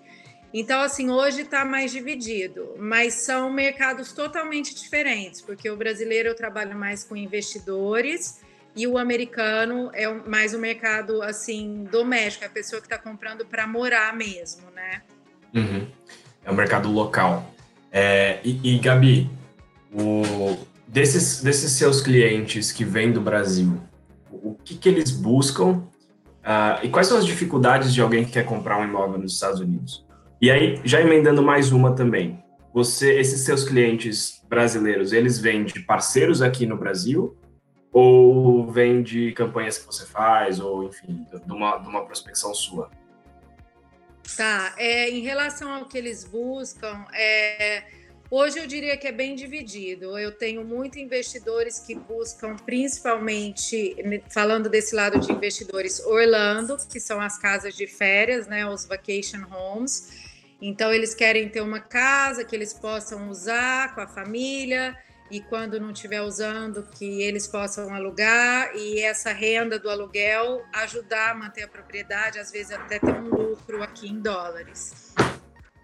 Então, 0.52 0.80
assim, 0.80 1.10
hoje 1.10 1.40
está 1.40 1.64
mais 1.64 1.90
dividido, 1.90 2.76
mas 2.78 3.14
são 3.14 3.52
mercados 3.52 4.12
totalmente 4.12 4.72
diferentes, 4.72 5.40
porque 5.40 5.68
o 5.68 5.76
brasileiro 5.76 6.28
eu 6.28 6.36
trabalho 6.36 6.78
mais 6.78 7.02
com 7.02 7.16
investidores 7.16 8.43
e 8.76 8.86
o 8.86 8.98
americano 8.98 9.90
é 9.92 10.12
mais 10.12 10.52
um 10.52 10.58
mercado 10.58 11.22
assim 11.22 11.86
doméstico, 11.90 12.44
a 12.44 12.48
pessoa 12.48 12.80
que 12.80 12.86
está 12.86 12.98
comprando 12.98 13.44
para 13.46 13.66
morar 13.66 14.14
mesmo, 14.14 14.62
né? 14.74 15.02
Uhum. 15.54 15.86
É 16.44 16.50
um 16.50 16.54
mercado 16.54 16.90
local. 16.90 17.54
É, 17.92 18.40
e, 18.42 18.74
e, 18.74 18.78
Gabi, 18.78 19.30
o, 19.92 20.56
desses, 20.88 21.40
desses 21.42 21.72
seus 21.72 22.00
clientes 22.00 22.72
que 22.72 22.84
vêm 22.84 23.12
do 23.12 23.20
Brasil, 23.20 23.80
o 24.30 24.54
que, 24.54 24.74
que 24.76 24.88
eles 24.88 25.12
buscam 25.12 25.84
uh, 26.42 26.82
e 26.82 26.88
quais 26.88 27.06
são 27.06 27.16
as 27.16 27.24
dificuldades 27.24 27.94
de 27.94 28.00
alguém 28.00 28.24
que 28.24 28.32
quer 28.32 28.44
comprar 28.44 28.80
um 28.80 28.84
imóvel 28.84 29.18
nos 29.20 29.34
Estados 29.34 29.60
Unidos? 29.60 30.04
E 30.40 30.50
aí, 30.50 30.80
já 30.84 31.00
emendando 31.00 31.40
mais 31.40 31.70
uma 31.70 31.94
também, 31.94 32.42
você, 32.72 33.20
esses 33.20 33.42
seus 33.42 33.62
clientes 33.62 34.42
brasileiros, 34.48 35.12
eles 35.12 35.38
vêm 35.38 35.64
de 35.64 35.78
parceiros 35.80 36.42
aqui 36.42 36.66
no 36.66 36.76
Brasil 36.76 37.36
ou 37.94 38.66
vêm 38.66 39.04
de 39.04 39.30
campanhas 39.32 39.78
que 39.78 39.86
você 39.86 40.04
faz 40.04 40.58
ou, 40.58 40.82
enfim, 40.82 41.24
de 41.32 41.52
uma, 41.52 41.78
de 41.78 41.88
uma 41.88 42.04
prospecção 42.04 42.52
sua? 42.52 42.90
Tá, 44.36 44.74
é, 44.76 45.08
em 45.08 45.20
relação 45.20 45.72
ao 45.72 45.86
que 45.86 45.96
eles 45.96 46.24
buscam, 46.24 47.04
é, 47.14 47.84
hoje 48.28 48.58
eu 48.58 48.66
diria 48.66 48.96
que 48.96 49.06
é 49.06 49.12
bem 49.12 49.36
dividido. 49.36 50.18
Eu 50.18 50.32
tenho 50.32 50.64
muitos 50.64 50.98
investidores 50.98 51.78
que 51.78 51.94
buscam, 51.94 52.56
principalmente, 52.56 53.94
falando 54.28 54.68
desse 54.68 54.92
lado 54.92 55.20
de 55.20 55.30
investidores, 55.30 56.00
Orlando, 56.04 56.76
que 56.90 56.98
são 56.98 57.20
as 57.20 57.38
casas 57.38 57.76
de 57.76 57.86
férias, 57.86 58.48
né, 58.48 58.66
os 58.66 58.86
vacation 58.86 59.44
homes. 59.52 60.24
Então, 60.60 60.92
eles 60.92 61.14
querem 61.14 61.48
ter 61.48 61.60
uma 61.60 61.78
casa 61.78 62.44
que 62.44 62.56
eles 62.56 62.72
possam 62.72 63.28
usar 63.30 63.94
com 63.94 64.00
a 64.00 64.08
família 64.08 64.96
e 65.34 65.40
quando 65.40 65.80
não 65.80 65.90
estiver 65.90 66.20
usando, 66.20 66.84
que 66.84 67.20
eles 67.20 67.48
possam 67.48 67.92
alugar 67.92 68.70
e 68.76 69.02
essa 69.02 69.32
renda 69.32 69.80
do 69.80 69.90
aluguel 69.90 70.64
ajudar 70.72 71.32
a 71.32 71.34
manter 71.34 71.64
a 71.64 71.68
propriedade, 71.68 72.38
às 72.38 72.52
vezes 72.52 72.70
até 72.70 73.00
ter 73.00 73.12
um 73.12 73.28
lucro 73.28 73.82
aqui 73.82 74.08
em 74.08 74.20
dólares. 74.20 75.12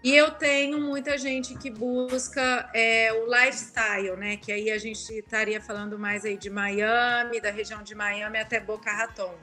E 0.01 0.15
eu 0.15 0.31
tenho 0.31 0.79
muita 0.79 1.17
gente 1.17 1.53
que 1.55 1.69
busca 1.69 2.69
é, 2.73 3.11
o 3.11 3.25
lifestyle, 3.25 4.15
né? 4.15 4.37
Que 4.37 4.53
aí 4.53 4.71
a 4.71 4.77
gente 4.77 5.11
estaria 5.13 5.59
falando 5.59 5.99
mais 5.99 6.23
aí 6.23 6.37
de 6.37 6.49
Miami, 6.49 7.41
da 7.41 7.51
região 7.51 7.83
de 7.83 7.93
Miami 7.93 8.37
até 8.37 8.57
Boca 8.57 8.89
Raton, 8.89 9.35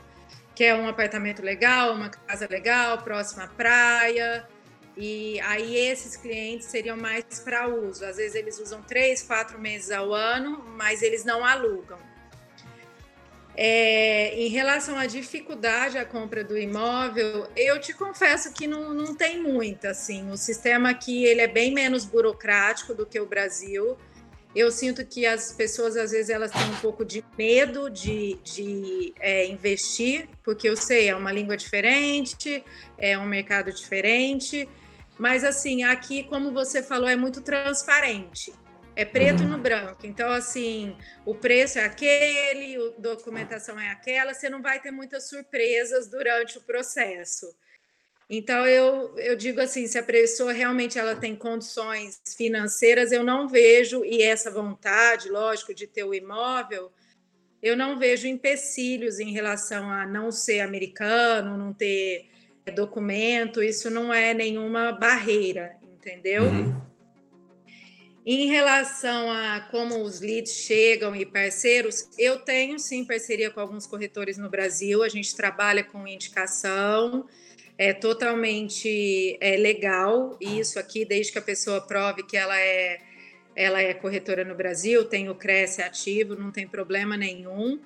que 0.55 0.65
é 0.65 0.75
um 0.75 0.89
apartamento 0.89 1.43
legal, 1.43 1.93
uma 1.93 2.09
casa 2.09 2.49
legal, 2.51 2.97
próxima 3.03 3.45
à 3.45 3.49
praia, 3.49 4.49
e 5.01 5.39
aí 5.43 5.77
esses 5.77 6.17
clientes 6.17 6.67
seriam 6.67 6.97
mais 6.97 7.25
para 7.45 7.69
uso. 7.69 8.05
Às 8.05 8.17
vezes 8.17 8.35
eles 8.35 8.59
usam 8.59 8.83
três, 8.83 9.23
quatro 9.23 9.57
meses 9.57 9.93
ao 9.93 10.13
ano, 10.13 10.65
mas 10.77 11.03
eles 11.03 11.25
não 11.25 11.45
alugam. 11.45 11.99
É, 13.61 14.35
em 14.35 14.49
relação 14.49 14.99
à 14.99 15.07
dificuldade 15.07 15.99
à 15.99 16.05
compra 16.05 16.43
do 16.43 16.59
imóvel, 16.59 17.49
eu 17.57 17.81
te 17.81 17.93
confesso 17.93 18.53
que 18.53 18.67
não, 18.67 18.93
não 18.93 19.15
tem 19.15 19.41
muita. 19.41 19.91
Assim, 19.91 20.31
o 20.33 20.37
sistema 20.37 20.91
aqui 20.91 21.25
ele 21.25 21.43
é 21.43 21.49
bem 21.49 21.73
menos 21.73 22.05
burocrático 22.05 22.93
do 22.93 23.07
que 23.07 23.21
o 23.21 23.27
Brasil. 23.27 23.97
Eu 24.55 24.73
sinto 24.73 25.05
que 25.05 25.27
as 25.27 25.53
pessoas 25.53 25.97
às 25.97 26.11
vezes 26.11 26.31
elas 26.31 26.51
têm 26.51 26.71
um 26.71 26.77
pouco 26.77 27.05
de 27.05 27.25
medo 27.37 27.89
de, 27.89 28.39
de 28.43 29.13
é, 29.21 29.47
investir, 29.47 30.29
porque 30.43 30.69
eu 30.69 30.77
sei 30.77 31.09
é 31.09 31.15
uma 31.15 31.31
língua 31.31 31.57
diferente, 31.57 32.65
é 32.97 33.17
um 33.17 33.27
mercado 33.27 33.73
diferente. 33.73 34.69
Mas 35.19 35.43
assim, 35.43 35.83
aqui, 35.83 36.23
como 36.23 36.53
você 36.53 36.83
falou, 36.83 37.09
é 37.09 37.17
muito 37.17 37.41
transparente. 37.41 38.53
É 38.95 39.05
preto 39.05 39.43
uhum. 39.43 39.51
no 39.51 39.59
branco. 39.59 40.07
Então, 40.07 40.31
assim, 40.31 40.97
o 41.25 41.35
preço 41.35 41.79
é 41.79 41.85
aquele, 41.85 42.77
a 42.77 43.01
documentação 43.01 43.79
é 43.79 43.91
aquela, 43.91 44.35
você 44.35 44.49
não 44.49 44.63
vai 44.63 44.81
ter 44.81 44.91
muitas 44.91 45.29
surpresas 45.29 46.09
durante 46.09 46.59
o 46.59 46.63
processo. 46.63 47.47
Então, 48.31 48.67
eu, 48.67 49.17
eu 49.17 49.37
digo 49.37 49.61
assim, 49.61 49.87
se 49.87 49.99
a 49.99 50.03
pessoa 50.03 50.53
realmente 50.53 50.99
ela 50.99 51.17
tem 51.17 51.35
condições 51.35 52.21
financeiras, 52.37 53.11
eu 53.11 53.25
não 53.25 53.49
vejo, 53.49 54.05
e 54.05 54.23
essa 54.23 54.51
vontade, 54.51 55.31
lógico, 55.31 55.73
de 55.73 55.87
ter 55.87 56.05
o 56.05 56.13
imóvel, 56.13 56.93
eu 57.63 57.77
não 57.77 57.99
vejo 57.99 58.27
empecilhos 58.27 59.19
em 59.19 59.33
relação 59.33 59.91
a 59.91 60.07
não 60.07 60.31
ser 60.31 60.61
americano, 60.61 61.57
não 61.57 61.73
ter 61.73 62.29
documento, 62.71 63.63
isso 63.63 63.91
não 63.91 64.13
é 64.13 64.33
nenhuma 64.35 64.93
barreira, 64.93 65.77
entendeu? 65.83 66.45
Uhum. 66.45 66.89
Em 68.31 68.47
relação 68.47 69.31
a 69.31 69.61
como 69.71 70.03
os 70.03 70.21
leads 70.21 70.53
chegam 70.53 71.17
e 71.17 71.25
parceiros, 71.25 72.11
eu 72.19 72.39
tenho 72.39 72.79
sim 72.79 73.05
parceria 73.05 73.51
com 73.51 73.59
alguns 73.59 73.87
corretores 73.87 74.37
no 74.37 74.51
Brasil, 74.51 75.03
a 75.03 75.09
gente 75.09 75.35
trabalha 75.35 75.83
com 75.83 76.07
indicação, 76.07 77.27
é 77.79 77.95
totalmente 77.95 79.39
é, 79.41 79.57
legal 79.57 80.37
isso 80.41 80.79
aqui, 80.79 81.05
desde 81.05 81.33
que 81.33 81.39
a 81.39 81.43
pessoa 81.43 81.81
prove 81.81 82.23
que 82.25 82.37
ela 82.37 82.61
é, 82.61 83.01
ela 83.57 83.81
é 83.81 83.95
corretora 83.95 84.45
no 84.45 84.55
Brasil, 84.55 85.05
tem 85.05 85.31
o 85.31 85.35
Cresce 85.35 85.81
ativo, 85.81 86.37
não 86.37 86.51
tem 86.51 86.67
problema 86.67 87.17
nenhum. 87.17 87.81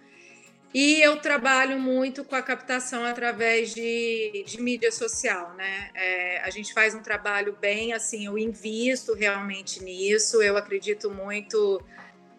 E 0.75 1.03
eu 1.03 1.19
trabalho 1.19 1.79
muito 1.79 2.25
com 2.25 2.35
a 2.35 2.41
captação 2.41 3.05
através 3.05 3.75
de, 3.75 4.43
de 4.47 4.61
mídia 4.61 4.91
social, 4.91 5.55
né? 5.55 5.91
É, 5.95 6.41
a 6.43 6.49
gente 6.49 6.73
faz 6.73 6.95
um 6.95 7.03
trabalho 7.03 7.57
bem 7.61 7.93
assim, 7.93 8.25
eu 8.25 8.39
invisto 8.39 9.13
realmente 9.13 9.83
nisso, 9.85 10.43
eu 10.43 10.57
acredito 10.57 11.11
muito 11.11 11.83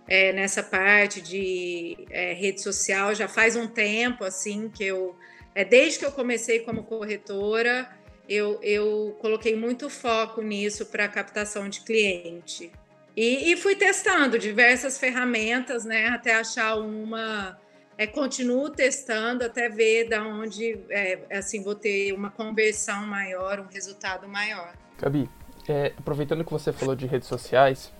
é, 0.08 0.34
nessa 0.34 0.64
parte 0.64 1.22
de 1.22 2.08
é, 2.10 2.34
rede 2.34 2.60
social, 2.60 3.14
já 3.14 3.28
faz 3.28 3.56
um 3.56 3.68
tempo 3.68 4.24
assim 4.24 4.68
que 4.68 4.84
eu. 4.84 5.16
É, 5.54 5.64
desde 5.64 6.00
que 6.00 6.06
eu 6.06 6.12
comecei 6.12 6.62
como 6.62 6.84
corretora, 6.84 7.88
eu, 8.28 8.60
eu 8.64 9.16
coloquei 9.20 9.56
muito 9.56 9.92
foco 9.92 10.42
nisso 10.42 10.88
para 10.88 11.08
captação 11.08 11.70
de 11.70 11.82
cliente. 11.82 12.72
E, 13.16 13.52
e 13.52 13.58
fui 13.58 13.76
testando 13.76 14.40
diversas 14.40 14.98
ferramentas, 14.98 15.86
né? 15.86 16.08
Até 16.08 16.34
achar 16.34 16.76
uma 16.78 17.62
é, 17.98 18.08
continuo 18.08 18.70
testando 18.70 19.44
até 19.44 19.70
ver 19.70 20.10
da 20.10 20.24
onde 20.26 20.80
é, 20.90 21.20
assim 21.32 21.64
vou 21.64 21.76
ter 21.76 22.14
uma 22.14 22.30
conversão 22.30 23.06
maior, 23.06 23.60
um 23.60 23.68
resultado 23.68 24.28
maior. 24.28 24.74
Gabi, 25.00 25.30
é, 25.68 25.94
aproveitando 25.98 26.44
que 26.44 26.52
você 26.52 26.72
falou 26.74 26.96
de 26.96 27.06
redes 27.06 27.28
sociais, 27.28 27.92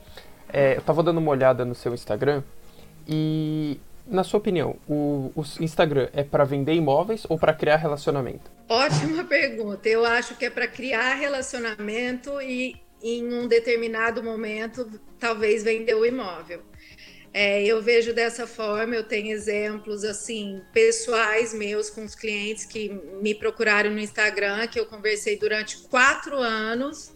é, 0.52 0.76
eu 0.76 0.80
estava 0.80 1.02
dando 1.02 1.18
uma 1.18 1.32
olhada 1.32 1.66
no 1.66 1.76
seu 1.76 1.94
Instagram 1.94 2.44
e, 3.08 3.80
na 4.06 4.24
sua 4.24 4.38
opinião, 4.38 4.78
o, 4.88 5.32
o 5.36 5.44
Instagram 5.60 6.10
é 6.14 6.24
para 6.24 6.44
vender 6.44 6.74
imóveis 6.74 7.26
ou 7.30 7.38
para 7.38 7.54
criar 7.54 7.78
relacionamento? 7.78 8.52
Ótima 8.70 9.24
pergunta. 9.26 9.88
Eu 9.88 10.06
acho 10.06 10.36
que 10.36 10.46
é 10.46 10.50
para 10.50 10.68
criar 10.68 11.16
relacionamento 11.16 12.42
e, 12.42 12.76
em 13.02 13.34
um 13.34 13.48
determinado 13.48 14.24
momento, 14.24 15.00
talvez 15.20 15.64
vender 15.64 15.96
o 15.96 16.06
imóvel. 16.06 16.62
É, 17.34 17.66
eu 17.66 17.82
vejo 17.82 18.14
dessa 18.14 18.46
forma, 18.46 18.94
eu 18.94 19.04
tenho 19.04 19.32
exemplos 19.32 20.04
assim 20.04 20.62
pessoais 20.72 21.52
meus 21.52 21.90
com 21.90 22.06
os 22.06 22.14
clientes 22.14 22.64
que 22.64 22.90
me 23.22 23.34
procuraram 23.34 23.90
no 23.90 24.00
Instagram, 24.00 24.68
que 24.68 24.80
eu 24.80 24.86
conversei 24.86 25.38
durante 25.38 25.80
quatro 25.88 26.38
anos. 26.38 27.12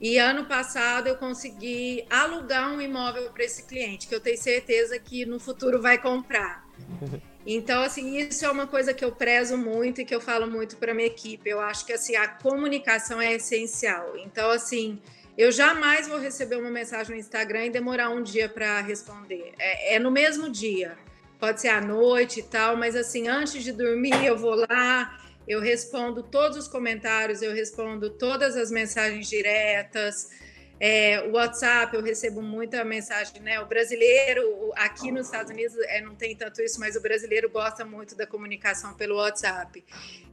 E 0.00 0.18
ano 0.18 0.44
passado 0.44 1.08
eu 1.08 1.16
consegui 1.16 2.04
alugar 2.08 2.72
um 2.72 2.80
imóvel 2.80 3.30
para 3.32 3.44
esse 3.44 3.64
cliente, 3.64 4.06
que 4.06 4.14
eu 4.14 4.20
tenho 4.20 4.38
certeza 4.38 4.98
que 4.98 5.26
no 5.26 5.40
futuro 5.40 5.82
vai 5.82 5.98
comprar. 5.98 6.64
Então, 7.48 7.80
assim, 7.80 8.18
isso 8.18 8.44
é 8.44 8.50
uma 8.50 8.66
coisa 8.66 8.92
que 8.92 9.04
eu 9.04 9.12
prezo 9.12 9.56
muito 9.56 10.00
e 10.00 10.04
que 10.04 10.12
eu 10.12 10.20
falo 10.20 10.50
muito 10.50 10.76
para 10.78 10.92
minha 10.92 11.06
equipe. 11.06 11.48
Eu 11.48 11.60
acho 11.60 11.86
que 11.86 11.92
assim 11.92 12.16
a 12.16 12.26
comunicação 12.26 13.20
é 13.20 13.34
essencial. 13.34 14.16
Então, 14.16 14.50
assim, 14.50 15.00
eu 15.36 15.52
jamais 15.52 16.08
vou 16.08 16.18
receber 16.18 16.56
uma 16.56 16.70
mensagem 16.70 17.14
no 17.14 17.20
Instagram 17.20 17.66
e 17.66 17.70
demorar 17.70 18.10
um 18.10 18.22
dia 18.22 18.48
para 18.48 18.80
responder. 18.80 19.52
É, 19.58 19.96
é, 19.96 19.98
no 19.98 20.10
mesmo 20.10 20.50
dia. 20.50 20.96
Pode 21.38 21.60
ser 21.60 21.68
à 21.68 21.80
noite 21.80 22.40
e 22.40 22.42
tal, 22.42 22.76
mas 22.76 22.96
assim, 22.96 23.28
antes 23.28 23.62
de 23.62 23.70
dormir, 23.70 24.24
eu 24.24 24.38
vou 24.38 24.54
lá, 24.54 25.20
eu 25.46 25.60
respondo 25.60 26.22
todos 26.22 26.56
os 26.56 26.66
comentários, 26.66 27.42
eu 27.42 27.52
respondo 27.52 28.08
todas 28.08 28.56
as 28.56 28.70
mensagens 28.70 29.28
diretas. 29.28 30.30
É, 30.78 31.22
o 31.28 31.32
WhatsApp, 31.32 31.94
eu 31.96 32.02
recebo 32.02 32.42
muita 32.42 32.84
mensagem, 32.84 33.40
né? 33.40 33.58
O 33.60 33.66
brasileiro, 33.66 34.72
aqui 34.76 35.10
nos 35.10 35.26
Estados 35.26 35.50
Unidos, 35.50 35.74
é, 35.88 36.02
não 36.02 36.14
tem 36.14 36.36
tanto 36.36 36.60
isso, 36.60 36.78
mas 36.78 36.96
o 36.96 37.00
brasileiro 37.00 37.48
gosta 37.48 37.84
muito 37.84 38.14
da 38.14 38.26
comunicação 38.26 38.92
pelo 38.94 39.16
WhatsApp. 39.16 39.82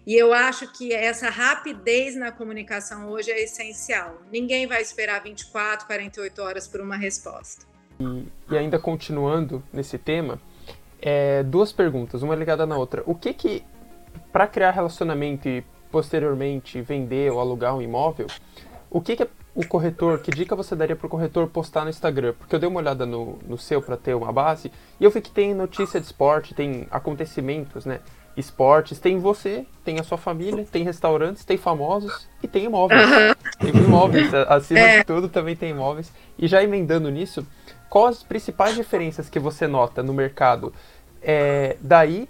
E 0.05 0.15
eu 0.15 0.33
acho 0.33 0.71
que 0.73 0.93
essa 0.93 1.29
rapidez 1.29 2.15
na 2.15 2.29
comunicação 2.31 3.07
hoje 3.09 3.31
é 3.31 3.41
essencial. 3.41 4.21
Ninguém 4.31 4.67
vai 4.67 4.81
esperar 4.81 5.23
24, 5.23 5.87
48 5.87 6.41
horas 6.41 6.67
por 6.67 6.81
uma 6.81 6.97
resposta. 6.97 7.65
E, 7.97 8.27
e 8.51 8.57
ainda 8.57 8.77
continuando 8.77 9.63
nesse 9.71 9.97
tema, 9.97 10.41
é, 11.01 11.41
duas 11.43 11.71
perguntas, 11.71 12.21
uma 12.21 12.35
ligada 12.35 12.65
na 12.65 12.77
outra. 12.77 13.01
O 13.05 13.15
que 13.15 13.33
que, 13.33 13.63
para 14.31 14.45
criar 14.45 14.71
relacionamento 14.71 15.47
e 15.47 15.63
posteriormente 15.89 16.81
vender 16.81 17.31
ou 17.31 17.39
alugar 17.39 17.75
um 17.75 17.81
imóvel, 17.81 18.27
o 18.89 18.99
que 18.99 19.15
que 19.15 19.27
o 19.55 19.65
corretor, 19.65 20.19
que 20.19 20.31
dica 20.31 20.55
você 20.55 20.75
daria 20.75 20.95
para 20.95 21.05
o 21.05 21.09
corretor 21.09 21.47
postar 21.47 21.83
no 21.83 21.89
Instagram? 21.89 22.33
Porque 22.37 22.55
eu 22.55 22.59
dei 22.59 22.67
uma 22.67 22.79
olhada 22.79 23.05
no, 23.05 23.37
no 23.47 23.57
seu 23.57 23.81
para 23.81 23.95
ter 23.95 24.15
uma 24.15 24.31
base 24.31 24.71
e 24.99 25.03
eu 25.03 25.11
vi 25.11 25.21
que 25.21 25.31
tem 25.31 25.53
notícia 25.53 25.99
de 25.99 26.05
esporte, 26.05 26.53
tem 26.53 26.87
acontecimentos, 26.89 27.85
né? 27.85 27.99
esportes, 28.35 28.99
tem 28.99 29.19
você, 29.19 29.65
tem 29.83 29.99
a 29.99 30.03
sua 30.03 30.17
família, 30.17 30.65
tem 30.71 30.83
restaurantes, 30.83 31.45
tem 31.45 31.57
famosos 31.57 32.27
e 32.41 32.47
tem 32.47 32.65
imóveis. 32.65 33.01
Uhum. 33.01 33.33
Tem 33.59 33.81
imóveis, 33.81 34.33
acima 34.33 34.79
é. 34.79 34.97
de 34.99 35.03
tudo 35.05 35.29
também 35.29 35.55
tem 35.55 35.69
imóveis. 35.69 36.11
E 36.37 36.47
já 36.47 36.63
emendando 36.63 37.09
nisso, 37.09 37.45
quais 37.89 38.17
as 38.17 38.23
principais 38.23 38.75
diferenças 38.75 39.29
que 39.29 39.39
você 39.39 39.67
nota 39.67 40.01
no 40.01 40.13
mercado 40.13 40.73
é, 41.21 41.77
daí 41.79 42.27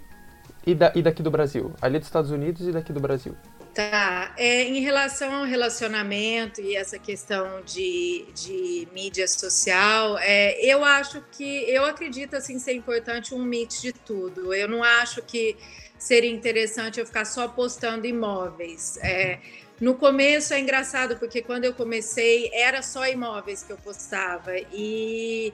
e, 0.66 0.74
da, 0.74 0.92
e 0.94 1.02
daqui 1.02 1.22
do 1.22 1.30
Brasil? 1.30 1.72
Ali 1.80 1.98
dos 1.98 2.08
Estados 2.08 2.30
Unidos 2.30 2.66
e 2.66 2.72
daqui 2.72 2.92
do 2.92 3.00
Brasil? 3.00 3.34
Tá. 3.74 4.32
É, 4.36 4.62
em 4.62 4.80
relação 4.80 5.34
ao 5.34 5.44
relacionamento 5.44 6.60
e 6.60 6.76
essa 6.76 6.96
questão 6.96 7.60
de, 7.62 8.24
de 8.32 8.86
mídia 8.92 9.26
social, 9.26 10.16
é, 10.18 10.64
eu 10.64 10.84
acho 10.84 11.20
que 11.32 11.68
eu 11.68 11.84
acredito 11.84 12.36
assim 12.36 12.60
ser 12.60 12.74
importante 12.74 13.34
um 13.34 13.42
mix 13.42 13.82
de 13.82 13.92
tudo. 13.92 14.54
Eu 14.54 14.68
não 14.68 14.84
acho 14.84 15.20
que 15.22 15.56
seria 15.98 16.30
interessante 16.30 17.00
eu 17.00 17.06
ficar 17.06 17.24
só 17.24 17.48
postando 17.48 18.06
imóveis. 18.06 18.96
É, 18.98 19.40
no 19.80 19.96
começo 19.96 20.54
é 20.54 20.60
engraçado 20.60 21.16
porque 21.16 21.42
quando 21.42 21.64
eu 21.64 21.74
comecei 21.74 22.48
era 22.52 22.80
só 22.80 23.08
imóveis 23.08 23.64
que 23.64 23.72
eu 23.72 23.76
postava 23.76 24.52
e 24.72 25.52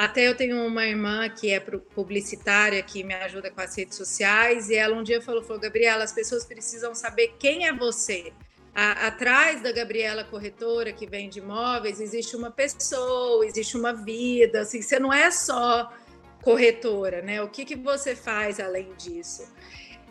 até 0.00 0.26
eu 0.26 0.34
tenho 0.34 0.66
uma 0.66 0.86
irmã 0.86 1.28
que 1.28 1.50
é 1.50 1.60
publicitária, 1.60 2.82
que 2.82 3.04
me 3.04 3.12
ajuda 3.12 3.50
com 3.50 3.60
as 3.60 3.76
redes 3.76 3.98
sociais, 3.98 4.70
e 4.70 4.74
ela 4.74 4.96
um 4.96 5.02
dia 5.02 5.20
falou, 5.20 5.42
falou 5.42 5.60
Gabriela, 5.60 6.02
as 6.02 6.10
pessoas 6.10 6.42
precisam 6.42 6.94
saber 6.94 7.34
quem 7.38 7.66
é 7.66 7.72
você. 7.72 8.32
A, 8.74 9.08
atrás 9.08 9.62
da 9.62 9.70
Gabriela 9.72 10.24
corretora 10.24 10.90
que 10.90 11.06
vende 11.06 11.40
imóveis, 11.40 12.00
existe 12.00 12.34
uma 12.34 12.50
pessoa, 12.50 13.44
existe 13.44 13.76
uma 13.76 13.92
vida, 13.92 14.62
assim, 14.62 14.80
você 14.80 14.98
não 14.98 15.12
é 15.12 15.30
só 15.30 15.92
corretora, 16.40 17.20
né? 17.20 17.42
O 17.42 17.48
que, 17.48 17.66
que 17.66 17.76
você 17.76 18.16
faz 18.16 18.58
além 18.58 18.94
disso? 18.96 19.52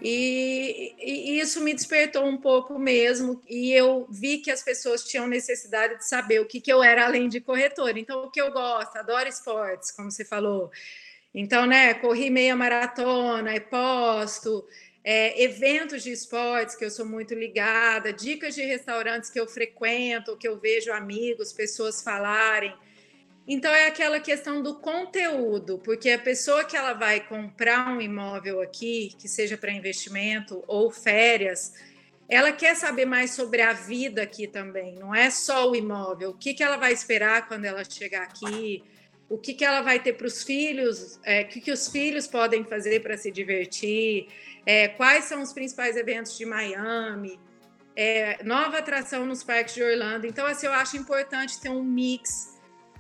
E, 0.02 0.96
e, 1.00 1.40
isso 1.40 1.62
me 1.62 1.74
despertou 1.74 2.26
um 2.26 2.38
pouco 2.38 2.80
mesmo, 2.80 3.42
e 3.48 3.72
eu 3.74 4.08
vi 4.10 4.38
que 4.38 4.52
as 4.52 4.64
pessoas 4.64 5.04
tinham 5.04 5.28
necessidade 5.28 5.98
de 5.98 6.08
saber 6.08 6.40
o 6.40 6.46
que, 6.46 6.62
que 6.62 6.72
eu 6.72 6.82
era 6.82 7.06
além 7.06 7.28
de 7.28 7.42
corretora. 7.42 8.00
Então, 8.00 8.24
o 8.24 8.32
que 8.32 8.42
eu 8.42 8.52
gosto, 8.52 8.96
adoro 8.98 9.28
esportes, 9.28 9.92
como 9.92 10.12
você 10.12 10.24
falou. 10.24 10.72
Então, 11.34 11.66
né, 11.66 11.94
corri 11.94 12.30
meia 12.30 12.56
maratona 12.56 13.56
e 13.56 13.60
posto, 13.60 14.66
é, 15.04 15.42
eventos 15.44 16.04
de 16.04 16.12
esportes 16.12 16.76
que 16.76 16.84
eu 16.84 16.90
sou 16.90 17.06
muito 17.06 17.34
ligada, 17.34 18.12
dicas 18.12 18.56
de 18.56 18.62
restaurantes 18.62 19.30
que 19.30 19.40
eu 19.40 19.48
frequento, 19.48 20.38
que 20.38 20.48
eu 20.48 20.58
vejo 20.60 20.92
amigos, 20.92 21.54
pessoas 21.54 22.02
falarem. 22.02 22.74
Então 23.52 23.74
é 23.74 23.88
aquela 23.88 24.20
questão 24.20 24.62
do 24.62 24.76
conteúdo, 24.76 25.80
porque 25.80 26.12
a 26.12 26.20
pessoa 26.20 26.64
que 26.64 26.78
ela 26.78 26.94
vai 26.94 27.20
comprar 27.20 27.92
um 27.92 28.00
imóvel 28.00 28.62
aqui, 28.62 29.12
que 29.18 29.28
seja 29.28 29.58
para 29.58 29.72
investimento 29.72 30.64
ou 30.68 30.92
férias, 30.92 31.74
ela 32.30 32.52
quer 32.52 32.76
saber 32.76 33.06
mais 33.06 33.32
sobre 33.32 33.64
a 33.64 33.74
vida 33.74 34.22
aqui 34.22 34.46
também, 34.46 34.94
não 35.00 35.16
é 35.16 35.32
só 35.32 35.68
o 35.68 35.76
imóvel. 35.76 36.30
O 36.30 36.38
que, 36.38 36.54
que 36.54 36.62
ela 36.62 36.78
vai 36.78 36.94
esperar 36.94 37.48
quando 37.48 37.66
ela 37.66 37.84
chegar 37.84 38.22
aqui? 38.22 38.84
O 39.28 39.36
que, 39.36 39.56
que 39.56 39.66
ela 39.66 39.82
vai 39.82 40.00
ter 40.00 40.14
para 40.14 40.28
os 40.28 40.44
filhos? 40.44 41.20
É, 41.24 41.42
o 41.42 41.48
que, 41.48 41.60
que 41.60 41.72
os 41.72 41.88
filhos 41.88 42.28
podem 42.28 42.64
fazer 42.64 43.00
para 43.00 43.18
se 43.18 43.32
divertir? 43.32 44.28
É, 44.64 44.90
quais 44.90 45.26
são 45.26 45.42
os 45.42 45.54
principais 45.54 45.98
eventos 45.98 46.38
de 46.38 46.46
Miami? 46.46 47.40
É, 47.96 48.44
nova 48.44 48.78
atração 48.78 49.26
nos 49.26 49.44
parques 49.44 49.74
de 49.74 49.82
Orlando. 49.82 50.28
Então, 50.28 50.46
assim, 50.46 50.68
eu 50.68 50.74
acho 50.74 50.98
importante 50.98 51.60
ter 51.60 51.70
um 51.70 51.84
mix 51.84 52.59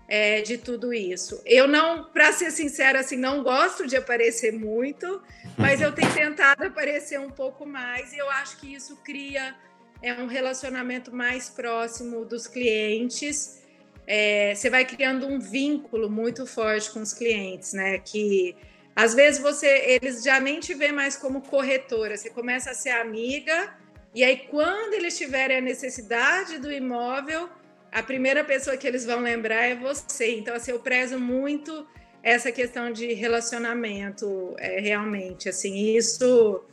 é, 0.10 0.42
de 0.42 0.58
tudo 0.58 0.92
isso. 0.92 1.40
Eu 1.46 1.68
não, 1.68 2.06
para 2.06 2.34
ser 2.34 2.50
sincera, 2.50 3.02
assim, 3.02 3.16
não 3.16 3.44
gosto 3.44 3.86
de 3.86 3.96
aparecer 3.96 4.52
muito, 4.52 5.22
mas 5.56 5.80
eu 5.80 5.94
tenho 5.94 6.12
tentado 6.12 6.64
aparecer 6.64 7.20
um 7.20 7.30
pouco 7.30 7.66
mais 7.66 8.12
e 8.12 8.18
eu 8.18 8.28
acho 8.32 8.58
que 8.58 8.74
isso 8.74 8.98
cria 9.04 9.56
é, 10.02 10.14
um 10.16 10.26
relacionamento 10.26 11.16
mais 11.16 11.48
próximo 11.48 12.26
dos 12.26 12.48
clientes. 12.48 13.62
É, 14.08 14.56
você 14.56 14.68
vai 14.68 14.84
criando 14.84 15.28
um 15.28 15.40
vínculo 15.40 16.10
muito 16.10 16.48
forte 16.48 16.90
com 16.90 17.02
os 17.02 17.14
clientes, 17.14 17.74
né? 17.74 18.00
Que 18.00 18.56
às 18.96 19.14
vezes 19.14 19.40
você, 19.40 19.68
eles 20.02 20.24
já 20.24 20.40
nem 20.40 20.60
te 20.60 20.74
vê 20.74 20.92
mais 20.92 21.16
como 21.16 21.44
corretora, 21.44 22.18
você 22.18 22.32
começa 22.32 22.72
a 22.72 22.74
ser 22.74 22.90
amiga, 22.90 23.78
e 24.16 24.24
aí 24.24 24.48
quando 24.50 24.96
eles 24.96 25.16
tiverem 25.16 25.58
a 25.58 25.62
necessidade 25.62 26.58
do 26.58 26.72
imóvel, 26.72 27.48
a 27.92 28.04
primeira 28.04 28.44
pessoa 28.44 28.78
que 28.78 28.88
eles 28.88 29.06
vão 29.06 29.20
lembrar 29.20 29.64
é 29.64 29.76
você. 29.76 30.38
Então, 30.38 30.56
assim, 30.56 30.72
eu 30.72 30.80
prezo 30.80 31.20
muito 31.20 31.88
essa 32.22 32.52
questão 32.52 32.92
de 32.92 33.14
relacionamento, 33.14 34.56
é, 34.58 34.80
realmente, 34.80 35.48
assim, 35.48 35.96
isso 35.96 36.64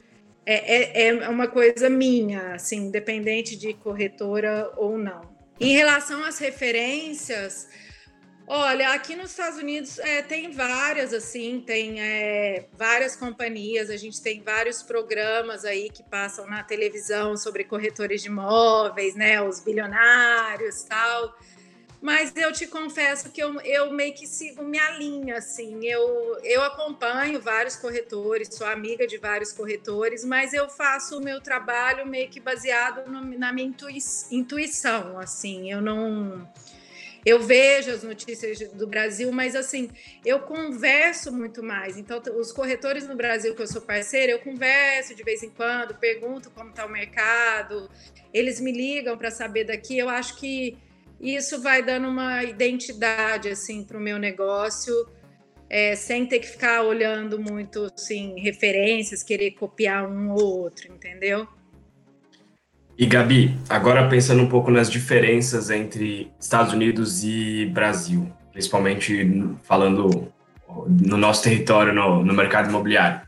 é, 0.45 1.05
é, 1.05 1.09
é 1.09 1.29
uma 1.29 1.49
coisa 1.49 1.89
minha, 1.89 2.55
assim, 2.55 2.87
independente 2.87 3.57
de 3.57 3.73
corretora 3.75 4.73
ou 4.77 4.99
não. 4.99 5.23
Em 5.61 5.73
relação 5.75 6.25
às 6.25 6.39
referências, 6.39 7.69
Olha, 8.49 8.93
aqui 8.93 9.17
nos 9.17 9.31
Estados 9.31 9.59
Unidos 9.59 9.99
é, 9.99 10.23
tem 10.23 10.53
várias, 10.53 11.13
assim, 11.13 11.61
tem 11.67 12.01
é, 12.01 12.67
várias 12.79 13.17
companhias, 13.17 13.91
a 13.91 13.97
gente 13.97 14.23
tem 14.23 14.41
vários 14.41 14.85
programas 14.85 15.65
aí 15.65 15.91
que 15.91 16.05
passam 16.05 16.47
na 16.47 16.63
televisão 16.63 17.37
sobre 17.37 17.65
corretores 17.65 18.23
de 18.23 18.29
imóveis, 18.29 19.17
né? 19.17 19.43
Os 19.43 19.59
bilionários 19.59 20.85
tal. 20.85 21.37
Mas 22.01 22.37
eu 22.37 22.53
te 22.53 22.69
confesso 22.69 23.31
que 23.31 23.43
eu, 23.43 23.61
eu 23.63 23.91
meio 23.93 24.15
que 24.15 24.29
sigo 24.29 24.63
minha 24.63 24.91
linha, 24.93 25.39
assim. 25.39 25.85
Eu, 25.85 26.39
eu 26.45 26.63
acompanho 26.63 27.41
vários 27.41 27.75
corretores, 27.75 28.55
sou 28.55 28.69
amiga 28.69 29.09
de 29.09 29.19
vários 29.19 29.51
corretores, 29.51 30.25
mas 30.25 30.53
eu 30.53 30.69
faço 30.69 31.19
o 31.19 31.21
meu 31.21 31.41
trabalho 31.41 32.07
meio 32.07 32.29
que 32.29 32.39
baseado 32.39 33.11
no, 33.11 33.25
na 33.37 33.53
minha 33.53 33.67
intui, 33.67 33.99
intuição, 34.31 35.19
assim. 35.19 35.73
Eu 35.73 35.81
não 35.81 36.47
eu 37.27 37.41
vejo 37.41 37.91
as 37.91 38.05
notícias 38.05 38.57
do 38.71 38.87
Brasil, 38.87 39.33
mas 39.33 39.57
assim, 39.57 39.91
eu 40.25 40.39
converso 40.39 41.33
muito 41.33 41.61
mais. 41.61 41.99
Então, 41.99 42.23
os 42.39 42.53
corretores 42.53 43.09
no 43.09 43.17
Brasil 43.17 43.53
que 43.53 43.61
eu 43.61 43.67
sou 43.67 43.83
parceira, 43.83 44.31
eu 44.31 44.39
converso 44.39 45.13
de 45.13 45.25
vez 45.25 45.43
em 45.43 45.51
quando, 45.51 45.97
pergunto 45.97 46.53
como 46.53 46.71
está 46.71 46.87
o 46.87 46.89
mercado, 46.89 47.91
eles 48.33 48.61
me 48.61 48.71
ligam 48.71 49.19
para 49.19 49.33
saber 49.33 49.65
daqui. 49.65 49.99
Eu 49.99 50.09
acho 50.09 50.37
que 50.37 50.79
isso 51.21 51.61
vai 51.61 51.83
dando 51.83 52.07
uma 52.07 52.45
identidade 52.45 53.49
assim 53.49 53.83
para 53.83 53.99
o 53.99 54.01
meu 54.01 54.19
negócio. 54.19 54.95
É, 55.69 55.97
sem 55.97 56.27
ter 56.27 56.39
que 56.39 56.47
ficar 56.47 56.83
olhando 56.83 57.41
muito 57.41 57.91
assim, 57.93 58.39
referências, 58.39 59.25
querer 59.25 59.51
copiar 59.51 60.09
um 60.09 60.31
ou 60.31 60.61
outro, 60.61 60.87
entendeu? 60.93 61.49
E 62.99 63.05
Gabi, 63.05 63.55
agora 63.69 64.09
pensando 64.09 64.43
um 64.43 64.49
pouco 64.49 64.71
nas 64.71 64.91
diferenças 64.91 65.71
entre 65.71 66.33
Estados 66.41 66.73
Unidos 66.73 67.23
e 67.23 67.67
Brasil, 67.67 68.33
principalmente 68.53 69.55
falando 69.65 70.33
no 70.89 71.17
nosso 71.19 71.43
território, 71.43 71.93
no, 71.93 72.25
no 72.25 72.33
mercado 72.33 72.71
imobiliário. 72.71 73.21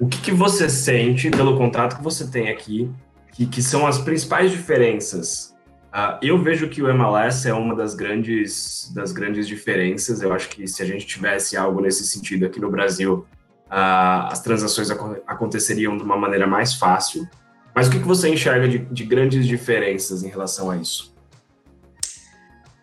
O 0.00 0.08
que, 0.08 0.20
que, 0.20 0.32
você 0.32 0.68
sente 0.68 1.30
pelo 1.30 1.56
contrato 1.56 1.96
que 1.96 2.02
você 2.02 2.26
tem 2.26 2.50
aqui, 2.50 2.90
que, 3.32 3.46
que 3.46 3.62
são 3.62 3.86
as 3.86 3.98
principais 3.98 4.50
diferenças? 4.50 5.54
Uh, 5.94 6.18
eu 6.20 6.42
vejo 6.42 6.68
que 6.68 6.82
o 6.82 6.90
MLS 6.90 7.48
é 7.48 7.54
uma 7.54 7.74
das 7.74 7.94
grandes, 7.94 8.90
das 8.94 9.12
grandes 9.12 9.46
diferenças. 9.46 10.20
Eu 10.20 10.32
acho 10.32 10.48
que 10.48 10.66
se 10.66 10.82
a 10.82 10.86
gente 10.86 11.06
tivesse 11.06 11.56
algo 11.56 11.80
nesse 11.80 12.04
sentido 12.06 12.44
aqui 12.44 12.60
no 12.60 12.70
Brasil, 12.70 13.26
uh, 13.68 14.26
as 14.30 14.42
transações 14.42 14.90
ac 14.90 15.00
aconteceriam 15.26 15.96
de 15.96 16.02
uma 16.02 16.16
maneira 16.16 16.46
mais 16.46 16.74
fácil. 16.74 17.26
Mas 17.76 17.88
o 17.88 17.90
que, 17.90 17.98
você 17.98 18.30
enxerga 18.30 18.66
de, 18.66 18.78
de 18.78 19.04
grandes 19.04 19.46
diferenças 19.46 20.22
em 20.22 20.28
relação 20.28 20.70
a 20.70 20.78
isso? 20.78 21.14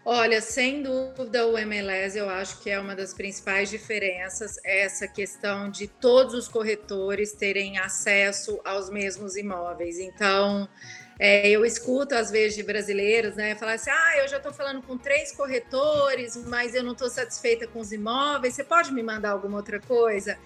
Olha, 0.05 0.39
sem 0.39 0.83
dúvida 0.83 1.47
o 1.47 1.57
MLS 1.57 2.15
eu 2.15 2.29
acho 2.29 2.61
que 2.61 2.69
é 2.69 2.79
uma 2.79 2.95
das 2.95 3.11
principais 3.11 3.71
diferenças 3.71 4.59
essa 4.63 5.07
questão 5.07 5.71
de 5.71 5.87
todos 5.87 6.35
os 6.35 6.47
corretores 6.47 7.31
terem 7.31 7.79
acesso 7.79 8.61
aos 8.63 8.87
mesmos 8.91 9.35
imóveis. 9.35 9.97
Então, 9.97 10.69
é, 11.17 11.49
eu 11.49 11.65
escuto 11.65 12.13
às 12.13 12.29
vezes 12.29 12.55
de 12.55 12.61
brasileiros, 12.61 13.35
né, 13.35 13.55
falar 13.55 13.73
assim: 13.73 13.89
ah, 13.89 14.17
eu 14.19 14.27
já 14.27 14.37
estou 14.37 14.53
falando 14.53 14.83
com 14.83 14.95
três 14.95 15.31
corretores, 15.31 16.35
mas 16.45 16.75
eu 16.75 16.83
não 16.83 16.91
estou 16.91 17.09
satisfeita 17.09 17.65
com 17.65 17.79
os 17.79 17.91
imóveis. 17.91 18.53
Você 18.53 18.63
pode 18.63 18.93
me 18.93 19.01
mandar 19.01 19.31
alguma 19.31 19.57
outra 19.57 19.79
coisa? 19.79 20.37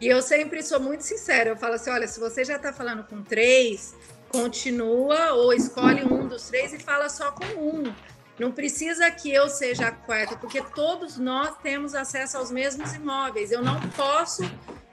E 0.00 0.06
eu 0.06 0.20
sempre 0.20 0.62
sou 0.62 0.78
muito 0.78 1.02
sincera, 1.02 1.50
eu 1.50 1.56
falo 1.56 1.74
assim, 1.74 1.90
olha, 1.90 2.06
se 2.06 2.20
você 2.20 2.44
já 2.44 2.56
está 2.56 2.72
falando 2.72 3.04
com 3.04 3.22
três, 3.22 3.94
continua 4.28 5.32
ou 5.32 5.52
escolhe 5.52 6.04
um 6.04 6.26
dos 6.28 6.48
três 6.48 6.72
e 6.72 6.78
fala 6.78 7.08
só 7.08 7.32
com 7.32 7.44
um. 7.58 7.94
Não 8.38 8.52
precisa 8.52 9.10
que 9.10 9.32
eu 9.32 9.48
seja 9.48 9.88
a 9.88 9.92
quarta, 9.92 10.36
porque 10.36 10.60
todos 10.74 11.16
nós 11.16 11.56
temos 11.62 11.94
acesso 11.94 12.36
aos 12.36 12.50
mesmos 12.50 12.92
imóveis. 12.92 13.50
Eu 13.50 13.62
não 13.62 13.80
posso 13.90 14.42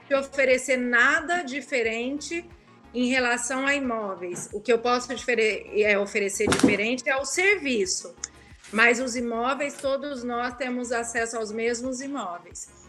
te 0.08 0.14
oferecer 0.14 0.78
nada 0.78 1.42
diferente 1.42 2.48
em 2.94 3.08
relação 3.08 3.66
a 3.66 3.74
imóveis. 3.74 4.48
O 4.52 4.60
que 4.60 4.72
eu 4.72 4.78
posso 4.78 5.08
é, 5.12 5.98
oferecer 5.98 6.48
diferente 6.48 7.06
é 7.06 7.16
o 7.16 7.26
serviço. 7.26 8.14
Mas 8.72 8.98
os 8.98 9.14
imóveis, 9.14 9.74
todos 9.74 10.24
nós 10.24 10.56
temos 10.56 10.90
acesso 10.90 11.36
aos 11.36 11.52
mesmos 11.52 12.00
imóveis. 12.00 12.83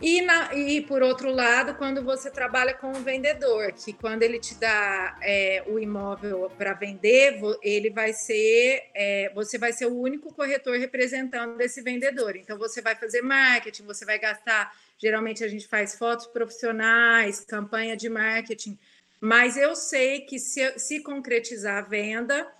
E, 0.00 0.22
na, 0.22 0.54
e, 0.54 0.80
por 0.80 1.02
outro 1.02 1.30
lado, 1.30 1.74
quando 1.74 2.02
você 2.02 2.30
trabalha 2.30 2.72
com 2.72 2.90
o 2.90 3.02
vendedor, 3.02 3.70
que 3.72 3.92
quando 3.92 4.22
ele 4.22 4.38
te 4.38 4.54
dá 4.54 5.18
é, 5.20 5.62
o 5.66 5.78
imóvel 5.78 6.50
para 6.56 6.72
vender, 6.72 7.38
ele 7.62 7.90
vai 7.90 8.14
ser, 8.14 8.84
é, 8.94 9.30
você 9.34 9.58
vai 9.58 9.72
ser 9.72 9.86
o 9.86 9.94
único 9.94 10.32
corretor 10.32 10.78
representando 10.78 11.60
esse 11.60 11.82
vendedor. 11.82 12.34
Então 12.34 12.56
você 12.56 12.80
vai 12.80 12.94
fazer 12.94 13.20
marketing, 13.20 13.84
você 13.84 14.06
vai 14.06 14.18
gastar. 14.18 14.74
Geralmente 14.98 15.44
a 15.44 15.48
gente 15.48 15.68
faz 15.68 15.94
fotos 15.94 16.26
profissionais, 16.26 17.40
campanha 17.40 17.94
de 17.94 18.08
marketing, 18.08 18.78
mas 19.20 19.58
eu 19.58 19.76
sei 19.76 20.22
que 20.22 20.38
se, 20.38 20.78
se 20.78 21.00
concretizar 21.00 21.76
a 21.76 21.82
venda, 21.82 22.50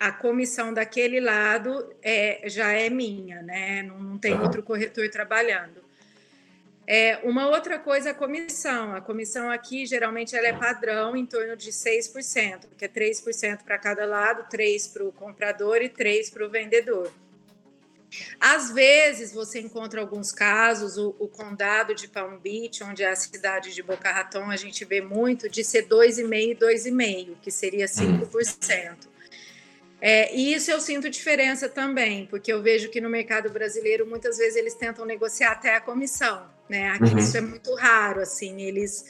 a 0.00 0.10
comissão 0.10 0.74
daquele 0.74 1.20
lado 1.20 1.94
é, 2.02 2.42
já 2.46 2.72
é 2.72 2.90
minha, 2.90 3.40
né? 3.40 3.84
Não, 3.84 4.00
não 4.00 4.18
tem 4.18 4.34
uhum. 4.34 4.42
outro 4.42 4.64
corretor 4.64 5.08
trabalhando. 5.08 5.91
É, 6.86 7.20
uma 7.22 7.48
outra 7.48 7.78
coisa 7.78 8.08
é 8.08 8.12
a 8.12 8.14
comissão. 8.14 8.94
A 8.94 9.00
comissão 9.00 9.50
aqui, 9.50 9.86
geralmente, 9.86 10.36
ela 10.36 10.48
é 10.48 10.52
padrão 10.52 11.16
em 11.16 11.24
torno 11.24 11.56
de 11.56 11.70
6%, 11.70 12.66
que 12.76 12.84
é 12.84 12.88
3% 12.88 13.62
para 13.62 13.78
cada 13.78 14.04
lado, 14.04 14.48
3% 14.50 14.92
para 14.92 15.04
o 15.04 15.12
comprador 15.12 15.80
e 15.80 15.88
3% 15.88 16.32
para 16.32 16.46
o 16.46 16.50
vendedor. 16.50 17.12
Às 18.38 18.70
vezes, 18.70 19.32
você 19.32 19.60
encontra 19.60 20.00
alguns 20.00 20.32
casos, 20.32 20.98
o, 20.98 21.14
o, 21.18 21.28
condado 21.28 21.94
de 21.94 22.08
Palm 22.08 22.36
Beach, 22.36 22.84
onde 22.84 23.02
é 23.02 23.08
a 23.08 23.16
cidade 23.16 23.72
de 23.72 23.82
Boca 23.82 24.10
Raton, 24.10 24.50
a 24.50 24.56
gente 24.56 24.84
vê 24.84 25.00
muito 25.00 25.48
de 25.48 25.64
ser 25.64 25.86
2,5% 25.88 26.50
e 26.50 26.54
2,5%, 26.54 27.36
que 27.40 27.50
seria 27.50 27.86
5%. 27.86 29.12
É, 30.04 30.34
e 30.34 30.52
isso 30.52 30.68
eu 30.70 30.80
sinto 30.80 31.08
diferença 31.08 31.68
também, 31.68 32.26
porque 32.26 32.52
eu 32.52 32.60
vejo 32.60 32.90
que 32.90 33.00
no 33.00 33.08
mercado 33.08 33.48
brasileiro 33.48 34.04
muitas 34.04 34.36
vezes 34.36 34.56
eles 34.56 34.74
tentam 34.74 35.06
negociar 35.06 35.52
até 35.52 35.76
a 35.76 35.80
comissão, 35.80 36.50
né? 36.72 36.88
Aqui 36.88 37.12
uhum. 37.12 37.18
isso 37.18 37.36
é 37.36 37.40
muito 37.42 37.74
raro, 37.74 38.22
assim, 38.22 38.62
eles 38.62 39.04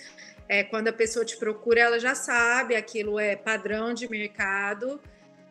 é, 0.49 0.65
quando 0.65 0.89
a 0.89 0.93
pessoa 0.93 1.25
te 1.25 1.37
procura, 1.37 1.81
ela 1.81 2.01
já 2.01 2.15
sabe, 2.15 2.75
aquilo 2.75 3.21
é 3.21 3.37
padrão 3.37 3.95
de 3.95 4.11
mercado 4.11 5.01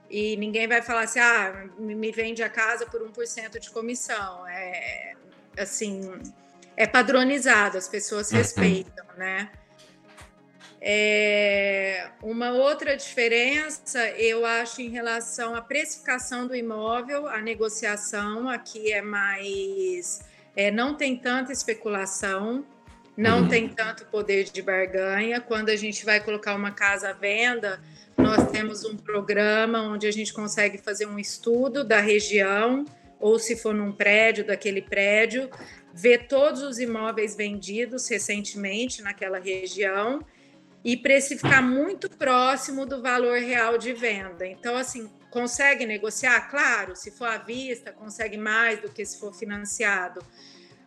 e 0.09 0.35
ninguém 0.35 0.67
vai 0.67 0.81
falar 0.81 1.03
assim, 1.03 1.19
ah, 1.19 1.69
me 1.79 2.11
vende 2.11 2.43
a 2.43 2.49
casa 2.49 2.85
por 2.85 3.01
1% 3.01 3.57
de 3.57 3.71
comissão. 3.71 4.45
É 4.47 5.13
assim, 5.57 6.11
é 6.75 6.85
padronizado, 6.85 7.77
as 7.77 7.87
pessoas 7.87 8.29
uhum. 8.31 8.37
respeitam, 8.37 9.05
né? 9.17 9.49
É, 10.83 12.09
uma 12.23 12.51
outra 12.51 12.97
diferença, 12.97 14.09
eu 14.11 14.45
acho, 14.45 14.81
em 14.81 14.89
relação 14.89 15.55
à 15.55 15.61
precificação 15.61 16.47
do 16.47 16.55
imóvel, 16.55 17.27
a 17.27 17.39
negociação 17.39 18.49
aqui 18.49 18.91
é 18.91 19.01
mais. 19.01 20.21
É, 20.55 20.69
não 20.69 20.95
tem 20.95 21.15
tanta 21.15 21.51
especulação, 21.51 22.65
não 23.15 23.41
uhum. 23.41 23.47
tem 23.47 23.69
tanto 23.69 24.05
poder 24.05 24.45
de 24.45 24.61
barganha. 24.61 25.39
Quando 25.39 25.69
a 25.69 25.75
gente 25.75 26.05
vai 26.05 26.19
colocar 26.19 26.55
uma 26.55 26.71
casa 26.71 27.09
à 27.09 27.13
venda, 27.13 27.81
nós 28.17 28.49
temos 28.51 28.83
um 28.85 28.95
programa 28.95 29.81
onde 29.81 30.07
a 30.07 30.11
gente 30.11 30.33
consegue 30.33 30.77
fazer 30.77 31.05
um 31.05 31.17
estudo 31.17 31.83
da 31.83 31.99
região, 31.99 32.85
ou 33.19 33.37
se 33.39 33.55
for 33.55 33.73
num 33.73 33.91
prédio, 33.91 34.45
daquele 34.45 34.81
prédio, 34.81 35.49
ver 35.93 36.27
todos 36.27 36.61
os 36.61 36.79
imóveis 36.79 37.35
vendidos 37.35 38.07
recentemente 38.07 39.01
naquela 39.01 39.39
região 39.39 40.19
e 40.83 40.97
precificar 40.97 41.61
muito 41.61 42.09
próximo 42.09 42.85
do 42.85 43.01
valor 43.01 43.39
real 43.39 43.77
de 43.77 43.93
venda. 43.93 44.45
Então, 44.47 44.75
assim, 44.75 45.09
consegue 45.29 45.85
negociar? 45.85 46.49
Claro, 46.49 46.95
se 46.95 47.11
for 47.11 47.27
à 47.27 47.37
vista, 47.37 47.91
consegue 47.91 48.37
mais 48.37 48.81
do 48.81 48.89
que 48.89 49.05
se 49.05 49.19
for 49.19 49.33
financiado. 49.33 50.21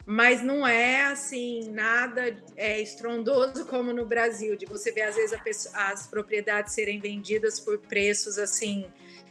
Mas 0.07 0.43
não 0.43 0.67
é 0.67 1.05
assim 1.05 1.71
nada 1.71 2.37
é, 2.57 2.79
estrondoso 2.81 3.65
como 3.65 3.93
no 3.93 4.05
Brasil, 4.05 4.55
de 4.55 4.67
você 4.67 4.93
ver 4.93 5.03
às 5.03 5.17
vezes 5.17 5.41
pessoa, 5.41 5.75
as 5.77 6.07
propriedades 6.07 6.75
serem 6.75 7.01
vendidas 7.01 7.59
por 7.59 7.79
preços 7.79 8.39
assim 8.39 8.85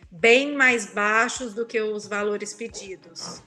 bem 0.09 0.55
mais 0.55 0.85
baixos 0.87 1.53
do 1.53 1.65
que 1.65 1.79
os 1.79 2.07
valores 2.07 2.53
pedidos. 2.53 3.43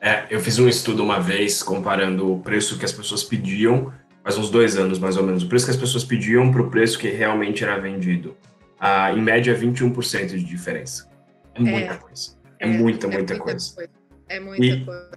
É, 0.00 0.26
eu 0.30 0.40
fiz 0.40 0.58
um 0.58 0.68
estudo 0.68 1.02
uma 1.02 1.18
vez 1.18 1.62
comparando 1.62 2.32
o 2.32 2.40
preço 2.40 2.78
que 2.78 2.84
as 2.84 2.92
pessoas 2.92 3.24
pediam 3.24 3.92
faz 4.28 4.36
uns 4.36 4.50
dois 4.50 4.76
anos 4.76 4.98
mais 4.98 5.16
ou 5.16 5.22
menos, 5.22 5.42
o 5.42 5.48
preço 5.48 5.64
que 5.64 5.70
as 5.70 5.76
pessoas 5.78 6.04
pediam 6.04 6.52
para 6.52 6.60
o 6.60 6.68
preço 6.68 6.98
que 6.98 7.08
realmente 7.08 7.64
era 7.64 7.80
vendido. 7.80 8.36
Ah, 8.78 9.10
em 9.10 9.22
média, 9.22 9.58
21% 9.58 10.26
de 10.26 10.44
diferença. 10.44 11.08
É 11.54 11.60
muita 11.60 11.94
é, 11.94 11.96
coisa. 11.96 12.36
É, 12.58 12.64
é 12.64 12.66
muita, 12.66 13.06
é 13.06 13.10
muita, 13.10 13.38
coisa. 13.38 13.74
coisa. 13.74 13.90
É 14.28 14.38
muita 14.38 14.66
e 14.66 14.84
coisa. 14.84 15.10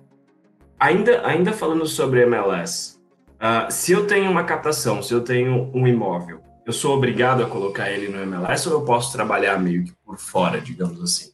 Ainda, 0.80 1.28
ainda 1.28 1.52
falando 1.52 1.86
sobre 1.86 2.22
MLS, 2.22 3.02
ah, 3.38 3.70
se 3.70 3.92
eu 3.92 4.08
tenho 4.08 4.32
uma 4.32 4.46
captação, 4.46 5.04
se 5.04 5.14
eu 5.14 5.20
tenho 5.20 5.70
um 5.74 5.86
imóvel, 5.86 6.40
eu 6.66 6.72
sou 6.72 6.96
obrigado 6.96 7.44
a 7.44 7.50
colocar 7.50 7.92
ele 7.92 8.08
no 8.08 8.22
MLS 8.22 8.70
ou 8.70 8.76
eu 8.76 8.86
posso 8.86 9.12
trabalhar 9.12 9.60
meio 9.60 9.84
que 9.84 9.92
por 10.06 10.18
fora, 10.18 10.62
digamos 10.62 11.04
assim? 11.04 11.32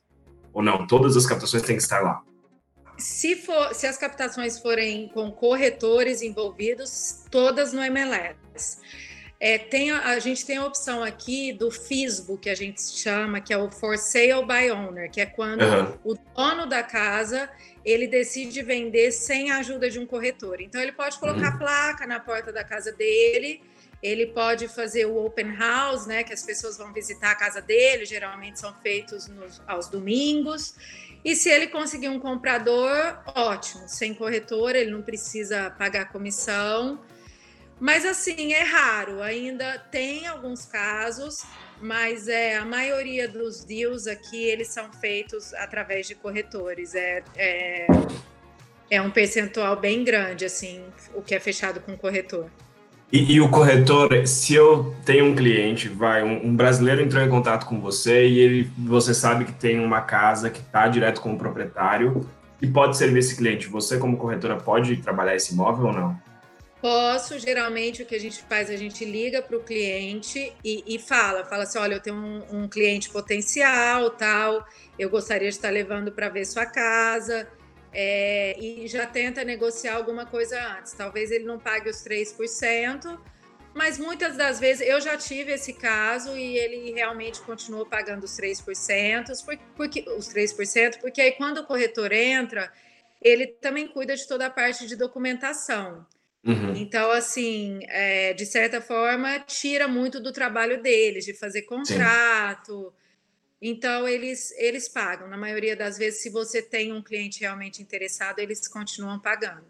Ou 0.51 0.63
não, 0.63 0.87
todas 0.87 1.15
as 1.15 1.27
captações 1.27 1.61
têm 1.61 1.77
que 1.77 1.83
estar 1.83 1.99
lá? 1.99 2.23
Se, 2.97 3.36
for, 3.36 3.73
se 3.73 3.86
as 3.86 3.97
captações 3.97 4.60
forem 4.60 5.07
com 5.10 5.31
corretores 5.31 6.21
envolvidos, 6.21 7.23
todas 7.29 7.73
no 7.73 7.81
MLS. 7.83 8.79
É, 9.39 9.60
tem, 9.60 9.91
a 9.91 10.17
gente 10.17 10.43
tem 10.43 10.57
a 10.57 10.65
opção 10.65 11.03
aqui 11.03 11.53
do 11.53 11.69
FISBO, 11.69 12.39
que 12.39 12.49
a 12.49 12.55
gente 12.55 12.81
chama, 12.81 13.39
que 13.39 13.53
é 13.53 13.57
o 13.57 13.69
For 13.69 13.95
Sale 13.95 14.43
by 14.45 14.71
Owner, 14.71 15.12
que 15.12 15.21
é 15.21 15.27
quando 15.27 15.62
uhum. 15.62 15.97
o 16.03 16.17
dono 16.36 16.65
da 16.65 16.81
casa 16.81 17.47
ele 17.86 18.07
decide 18.07 18.63
vender 18.63 19.12
sem 19.12 19.51
a 19.51 19.60
ajuda 19.60 19.91
de 19.91 19.99
um 19.99 20.07
corretor. 20.07 20.60
Então 20.60 20.81
ele 20.81 20.91
pode 20.91 21.19
colocar 21.19 21.53
uhum. 21.53 21.60
placa 21.60 22.07
na 22.07 22.19
porta 22.19 22.51
da 22.51 22.63
casa 22.63 22.91
dele, 22.91 23.62
ele 24.01 24.27
pode 24.27 24.67
fazer 24.67 25.05
o 25.05 25.23
open 25.23 25.55
house, 25.55 26.07
né, 26.07 26.23
que 26.23 26.33
as 26.33 26.43
pessoas 26.43 26.77
vão 26.77 26.91
visitar 26.91 27.31
a 27.31 27.36
casa 27.36 27.62
dele, 27.62 28.05
geralmente 28.05 28.60
são 28.60 28.73
feitos 28.81 29.27
nos, 29.27 29.62
aos 29.67 29.88
domingos. 29.88 30.75
E 31.23 31.36
se 31.36 31.49
ele 31.49 31.67
conseguir 31.67 32.10
um 32.10 32.19
comprador, 32.19 33.21
ótimo, 33.36 33.88
sem 33.88 34.13
corretor, 34.13 34.75
ele 34.75 34.91
não 34.91 35.01
precisa 35.01 35.69
pagar 35.71 36.12
comissão. 36.12 36.99
Mas 37.80 38.06
assim, 38.06 38.53
é 38.53 38.63
raro, 38.63 39.21
ainda 39.21 39.77
tem 39.77 40.25
alguns 40.25 40.65
casos, 40.65 41.43
mas 41.80 42.27
é 42.27 42.56
a 42.58 42.65
maioria 42.65 43.27
dos 43.27 43.63
deals 43.63 44.08
aqui 44.08 44.43
eles 44.43 44.69
são 44.69 44.91
feitos 44.93 45.53
através 45.53 46.08
de 46.08 46.15
corretores. 46.15 46.95
É, 46.95 47.23
é, 47.36 47.88
é 48.89 49.01
um 49.01 49.12
percentual 49.12 49.75
bem 49.75 50.03
grande, 50.03 50.45
assim, 50.45 50.84
o 51.13 51.21
que 51.21 51.36
é 51.36 51.39
fechado 51.39 51.80
com 51.82 51.95
corretor. 51.95 52.49
E, 53.11 53.35
e, 53.35 53.41
o 53.41 53.49
corretor, 53.49 54.27
se 54.27 54.53
eu 54.53 54.93
tenho 55.05 55.25
um 55.25 55.35
cliente, 55.35 55.87
vai, 55.87 56.21
um, 56.23 56.47
um, 56.47 56.55
brasileiro 56.55 57.01
entrou 57.01 57.23
em 57.23 57.29
contato 57.29 57.65
com 57.65 57.79
você 57.79 58.27
e 58.27 58.37
ele, 58.37 58.71
você 58.77 59.13
sabe 59.13 59.45
que 59.45 59.53
tem 59.53 59.79
uma 59.79 60.01
casa 60.01 60.49
que 60.49 60.59
está 60.59 60.89
direto 60.89 61.21
com 61.21 61.33
o 61.33 61.37
proprietário 61.37 62.29
e 62.61 62.67
pode 62.67 62.97
servir 62.97 63.19
esse 63.19 63.37
cliente. 63.37 63.67
Você, 63.69 63.97
como 63.97 64.17
corretora, 64.17 64.57
pode 64.57 64.97
trabalhar 64.97 65.35
esse 65.37 65.53
imóvel 65.53 65.87
ou 65.87 65.93
não? 65.93 66.21
Posso, 66.81 67.39
geralmente 67.39 68.03
o 68.03 68.05
que 68.05 68.13
a 68.13 68.19
gente 68.19 68.43
faz, 68.43 68.69
a 68.69 68.75
gente 68.75 69.03
liga 69.05 69.41
para 69.41 69.57
o 69.57 69.61
cliente 69.61 70.53
e, 70.63 70.83
e, 70.85 70.99
fala, 70.99 71.45
fala 71.45 71.63
assim, 71.63 71.79
olha, 71.79 71.95
eu 71.95 72.01
tenho 72.01 72.17
um, 72.17 72.43
um 72.51 72.67
cliente 72.67 73.09
potencial, 73.09 74.09
tal, 74.11 74.65
eu 74.99 75.09
gostaria 75.09 75.49
de 75.49 75.55
estar 75.55 75.69
levando 75.69 76.11
para 76.11 76.29
ver 76.29 76.45
sua 76.45 76.65
casa, 76.65 77.47
é, 77.99 78.55
e 78.60 78.88
já 78.88 79.07
tenta 79.07 79.43
negociar 79.43 79.95
alguma 79.95 80.23
coisa 80.23 80.62
antes. 80.77 80.93
Talvez 80.93 81.31
ele 81.31 81.45
não 81.45 81.57
pague 81.57 81.89
os 81.89 82.03
3%, 82.03 83.19
mas 83.73 83.97
muitas 83.97 84.38
das 84.38 84.60
vezes 84.60 84.88
eu 84.88 85.01
já 85.01 85.17
tive 85.17 85.51
esse 85.53 85.73
caso 85.73 86.38
e 86.38 86.60
ele 86.60 86.91
realmente 86.91 87.41
continuou 87.41 87.88
pagando 87.88 88.23
os 88.23 88.38
3%, 88.38 89.31
porque, 89.75 90.05
os 90.15 90.31
3%, 90.31 90.99
porque 90.99 91.19
aí 91.19 91.31
quando 91.31 91.57
o 91.57 91.65
corretor 91.65 92.12
entra, 92.12 92.71
ele 93.19 93.47
também 93.47 93.88
cuida 93.88 94.15
de 94.15 94.27
toda 94.27 94.45
a 94.45 94.49
parte 94.51 94.86
de 94.86 94.95
documentação. 94.95 96.05
Uhum. 96.45 96.75
Então, 96.75 97.10
assim, 97.10 97.79
é, 97.88 98.31
de 98.31 98.45
certa 98.45 98.79
forma, 98.79 99.39
tira 99.39 99.88
muito 99.88 100.19
do 100.19 100.31
trabalho 100.31 100.83
deles, 100.83 101.25
de 101.25 101.33
fazer 101.33 101.63
contrato. 101.63 102.93
Sim 102.95 103.06
então, 103.61 104.07
eles, 104.07 104.51
eles 104.57 104.87
pagam. 104.87 105.27
Na 105.27 105.37
maioria 105.37 105.75
das 105.75 105.97
vezes, 105.97 106.21
se 106.21 106.29
você 106.29 106.61
tem 106.61 106.93
um 106.93 107.01
cliente 107.01 107.41
realmente 107.41 107.81
interessado, 107.81 108.39
eles 108.39 108.67
continuam 108.67 109.19
pagando. 109.19 109.65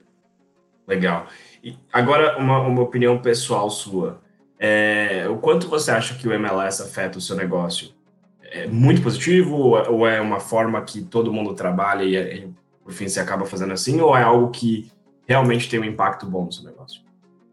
Legal. 0.87 1.27
E 1.63 1.77
agora, 1.91 2.37
uma, 2.37 2.59
uma 2.59 2.81
opinião 2.81 3.21
pessoal 3.21 3.69
sua. 3.69 4.21
É, 4.59 5.27
o 5.29 5.37
quanto 5.37 5.67
você 5.67 5.91
acha 5.91 6.15
que 6.15 6.27
o 6.27 6.33
MLS 6.33 6.81
afeta 6.81 7.17
o 7.17 7.21
seu 7.21 7.35
negócio? 7.35 7.95
É 8.41 8.65
muito 8.65 9.01
positivo 9.01 9.55
ou 9.55 10.07
é 10.07 10.21
uma 10.21 10.39
forma 10.39 10.81
que 10.81 11.01
todo 11.01 11.33
mundo 11.33 11.53
trabalha 11.53 12.03
e, 12.03 12.15
e 12.15 12.53
por 12.87 12.93
fim, 12.93 13.09
você 13.09 13.19
acaba 13.19 13.45
fazendo 13.45 13.73
assim? 13.73 13.99
Ou 13.99 14.15
é 14.15 14.23
algo 14.23 14.49
que 14.49 14.89
realmente 15.27 15.69
tem 15.69 15.77
um 15.77 15.83
impacto 15.83 16.25
bom 16.25 16.45
no 16.45 16.53
seu 16.53 16.63
negócio? 16.63 17.01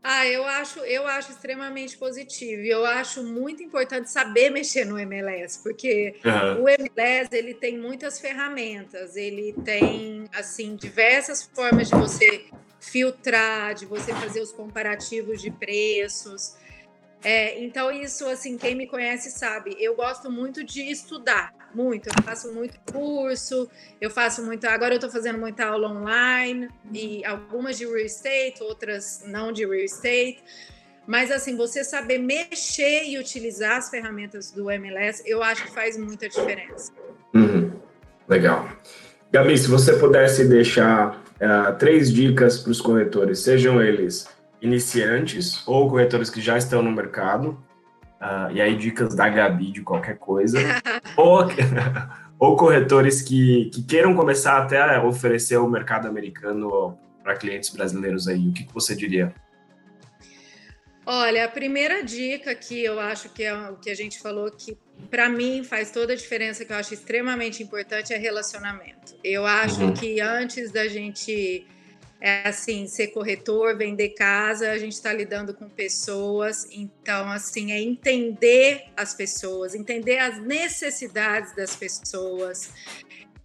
Ah, 0.06 0.26
eu 0.26 0.44
acho, 0.44 0.80
eu 0.80 1.06
acho 1.06 1.30
extremamente 1.32 1.96
positivo. 1.96 2.60
Eu 2.60 2.84
acho 2.84 3.24
muito 3.24 3.62
importante 3.62 4.10
saber 4.10 4.50
mexer 4.50 4.84
no 4.84 4.98
MLS, 4.98 5.62
porque 5.62 6.16
uhum. 6.22 6.64
o 6.64 6.68
MLS 6.68 7.34
ele 7.34 7.54
tem 7.54 7.78
muitas 7.78 8.20
ferramentas, 8.20 9.16
ele 9.16 9.54
tem 9.64 10.28
assim 10.34 10.76
diversas 10.76 11.42
formas 11.42 11.88
de 11.88 11.94
você 11.94 12.44
filtrar, 12.78 13.72
de 13.72 13.86
você 13.86 14.12
fazer 14.12 14.42
os 14.42 14.52
comparativos 14.52 15.40
de 15.40 15.50
preços. 15.50 16.54
É, 17.22 17.58
então, 17.64 17.90
isso, 17.90 18.28
assim, 18.28 18.58
quem 18.58 18.74
me 18.74 18.86
conhece 18.86 19.30
sabe, 19.30 19.74
eu 19.80 19.96
gosto 19.96 20.30
muito 20.30 20.62
de 20.62 20.82
estudar, 20.82 21.50
muito. 21.74 22.08
Eu 22.08 22.22
faço 22.22 22.52
muito 22.52 22.78
curso, 22.92 23.68
eu 24.00 24.10
faço 24.10 24.42
muito. 24.44 24.66
Agora, 24.66 24.94
eu 24.94 24.96
estou 24.96 25.10
fazendo 25.10 25.38
muita 25.38 25.66
aula 25.66 25.88
online, 25.88 26.68
e 26.92 27.24
algumas 27.24 27.78
de 27.78 27.84
real 27.84 27.98
estate, 27.98 28.62
outras 28.62 29.24
não 29.26 29.52
de 29.52 29.64
real 29.64 29.74
estate. 29.74 30.42
Mas, 31.06 31.30
assim, 31.30 31.56
você 31.56 31.84
saber 31.84 32.18
mexer 32.18 33.04
e 33.04 33.18
utilizar 33.18 33.76
as 33.76 33.90
ferramentas 33.90 34.50
do 34.50 34.70
MLS, 34.70 35.22
eu 35.26 35.42
acho 35.42 35.64
que 35.64 35.72
faz 35.72 35.98
muita 35.98 36.28
diferença. 36.28 36.92
Uhum. 37.34 37.72
Legal. 38.28 38.68
Gabi, 39.30 39.58
se 39.58 39.68
você 39.68 39.94
pudesse 39.94 40.46
deixar 40.46 41.22
uh, 41.34 41.76
três 41.78 42.12
dicas 42.12 42.58
para 42.58 42.70
os 42.70 42.80
corretores, 42.80 43.40
sejam 43.40 43.82
eles 43.82 44.28
iniciantes 44.62 45.66
ou 45.66 45.90
corretores 45.90 46.30
que 46.30 46.40
já 46.40 46.56
estão 46.56 46.82
no 46.82 46.90
mercado, 46.90 47.62
uh, 48.24 48.50
e 48.52 48.60
aí 48.60 48.76
dicas 48.76 49.14
da 49.14 49.28
Gabi 49.28 49.70
de 49.70 49.82
qualquer 49.82 50.18
coisa, 50.18 50.58
ou, 51.16 51.46
ou 52.38 52.56
corretores 52.56 53.20
que, 53.20 53.70
que 53.72 53.82
queiram 53.82 54.14
começar 54.14 54.58
até 54.58 54.80
a 54.80 55.04
oferecer 55.04 55.58
o 55.58 55.68
mercado 55.68 56.08
americano 56.08 56.98
para 57.22 57.36
clientes 57.36 57.70
brasileiros 57.70 58.26
aí, 58.26 58.48
o 58.48 58.52
que, 58.52 58.64
que 58.64 58.74
você 58.74 58.96
diria? 58.96 59.34
Olha, 61.06 61.44
a 61.44 61.48
primeira 61.48 62.02
dica 62.02 62.54
que 62.54 62.82
eu 62.82 62.98
acho 62.98 63.28
que 63.28 63.44
é 63.44 63.54
o 63.54 63.76
que 63.76 63.90
a 63.90 63.94
gente 63.94 64.18
falou 64.20 64.50
que 64.50 64.76
para 65.10 65.28
mim 65.28 65.62
faz 65.62 65.90
toda 65.90 66.14
a 66.14 66.16
diferença, 66.16 66.64
que 66.64 66.72
eu 66.72 66.76
acho 66.76 66.94
extremamente 66.94 67.62
importante, 67.62 68.14
é 68.14 68.16
relacionamento. 68.16 69.14
Eu 69.22 69.44
acho 69.44 69.82
uhum. 69.82 69.92
que 69.92 70.18
antes 70.20 70.72
da 70.72 70.88
gente 70.88 71.66
é 72.24 72.48
assim, 72.48 72.86
ser 72.86 73.08
corretor, 73.08 73.76
vender 73.76 74.14
casa, 74.14 74.70
a 74.70 74.78
gente 74.78 74.94
está 74.94 75.12
lidando 75.12 75.52
com 75.52 75.68
pessoas, 75.68 76.66
então 76.72 77.30
assim, 77.30 77.70
é 77.70 77.78
entender 77.78 78.86
as 78.96 79.12
pessoas, 79.12 79.74
entender 79.74 80.16
as 80.16 80.40
necessidades 80.40 81.54
das 81.54 81.76
pessoas. 81.76 82.72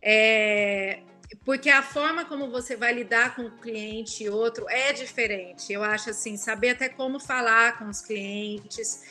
É, 0.02 1.02
porque 1.44 1.70
a 1.70 1.84
forma 1.84 2.24
como 2.24 2.50
você 2.50 2.78
vai 2.78 2.94
lidar 2.94 3.36
com 3.36 3.42
o 3.42 3.58
cliente 3.58 4.24
e 4.24 4.30
outro 4.30 4.66
é 4.70 4.94
diferente. 4.94 5.74
Eu 5.74 5.84
acho 5.84 6.12
assim, 6.12 6.38
saber 6.38 6.70
até 6.70 6.88
como 6.88 7.20
falar 7.20 7.78
com 7.78 7.90
os 7.90 8.00
clientes. 8.00 9.04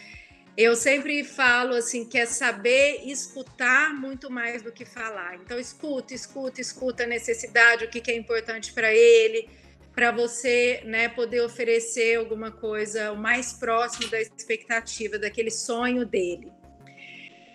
Eu 0.58 0.74
sempre 0.74 1.22
falo 1.22 1.76
assim 1.76 2.04
que 2.04 2.18
é 2.18 2.26
saber 2.26 3.02
escutar 3.04 3.94
muito 3.94 4.28
mais 4.28 4.60
do 4.60 4.72
que 4.72 4.84
falar. 4.84 5.36
Então 5.36 5.56
escuta, 5.56 6.12
escuta, 6.12 6.60
escuta 6.60 7.04
a 7.04 7.06
necessidade, 7.06 7.84
o 7.84 7.88
que, 7.88 8.00
que 8.00 8.10
é 8.10 8.16
importante 8.16 8.72
para 8.72 8.92
ele, 8.92 9.48
para 9.94 10.10
você, 10.10 10.82
né, 10.84 11.08
poder 11.08 11.42
oferecer 11.42 12.16
alguma 12.16 12.50
coisa 12.50 13.12
o 13.12 13.16
mais 13.16 13.52
próximo 13.52 14.10
da 14.10 14.20
expectativa, 14.20 15.16
daquele 15.16 15.52
sonho 15.52 16.04
dele. 16.04 16.50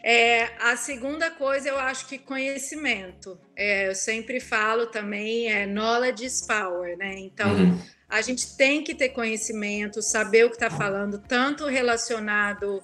É, 0.02 0.52
a 0.60 0.78
segunda 0.78 1.30
coisa, 1.30 1.68
eu 1.68 1.78
acho 1.78 2.08
que 2.08 2.18
conhecimento. 2.18 3.38
É, 3.54 3.89
eu 3.89 3.96
sempre 3.96 4.39
falo 4.39 4.88
também, 4.88 5.52
é 5.52 5.66
knowledge 5.66 6.24
is 6.24 6.48
power, 6.48 6.98
né? 6.98 7.16
Então, 7.20 7.54
uhum. 7.54 7.82
A 8.13 8.21
gente 8.21 8.56
tem 8.56 8.84
que 8.84 8.93
ter 8.93 9.10
conhecimento, 9.10 9.99
saber 9.99 10.45
o 10.45 10.49
que 10.49 10.56
está 10.56 10.69
falando, 10.69 11.17
tanto 11.17 11.65
relacionado 11.65 12.84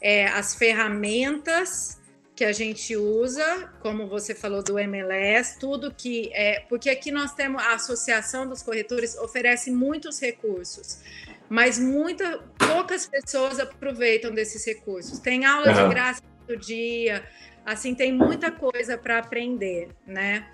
é, 0.00 0.26
às 0.28 0.54
ferramentas 0.54 1.98
que 2.36 2.44
a 2.44 2.52
gente 2.52 2.96
usa, 2.96 3.72
como 3.80 4.06
você 4.06 4.36
falou 4.36 4.62
do 4.62 4.78
MLS, 4.78 5.58
tudo 5.58 5.92
que 5.92 6.30
é, 6.32 6.60
porque 6.68 6.88
aqui 6.88 7.10
nós 7.10 7.34
temos 7.34 7.60
a 7.60 7.74
Associação 7.74 8.48
dos 8.48 8.62
Corretores 8.62 9.16
oferece 9.16 9.72
muitos 9.72 10.20
recursos, 10.20 11.00
mas 11.48 11.76
muita, 11.80 12.38
poucas 12.56 13.04
pessoas 13.04 13.58
aproveitam 13.58 14.30
desses 14.30 14.64
recursos. 14.64 15.18
Tem 15.18 15.44
aula 15.44 15.72
uhum. 15.72 15.88
de 15.88 15.94
graça 15.94 16.22
do 16.46 16.56
dia, 16.56 17.26
assim, 17.66 17.96
tem 17.96 18.12
muita 18.12 18.52
coisa 18.52 18.96
para 18.96 19.18
aprender, 19.18 19.88
né? 20.06 20.48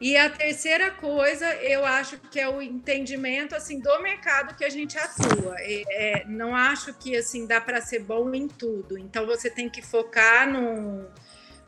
E 0.00 0.16
a 0.16 0.30
terceira 0.30 0.92
coisa, 0.92 1.46
eu 1.56 1.84
acho 1.84 2.18
que 2.18 2.38
é 2.38 2.48
o 2.48 2.62
entendimento 2.62 3.56
assim 3.56 3.80
do 3.80 4.00
mercado 4.00 4.54
que 4.56 4.64
a 4.64 4.68
gente 4.68 4.96
atua. 4.96 5.56
É, 5.58 6.24
não 6.28 6.54
acho 6.54 6.94
que 6.94 7.16
assim 7.16 7.46
dá 7.46 7.60
para 7.60 7.80
ser 7.80 8.00
bom 8.00 8.32
em 8.32 8.46
tudo. 8.46 8.96
Então 8.96 9.26
você 9.26 9.50
tem 9.50 9.68
que 9.68 9.82
focar 9.82 10.48
num, 10.48 11.04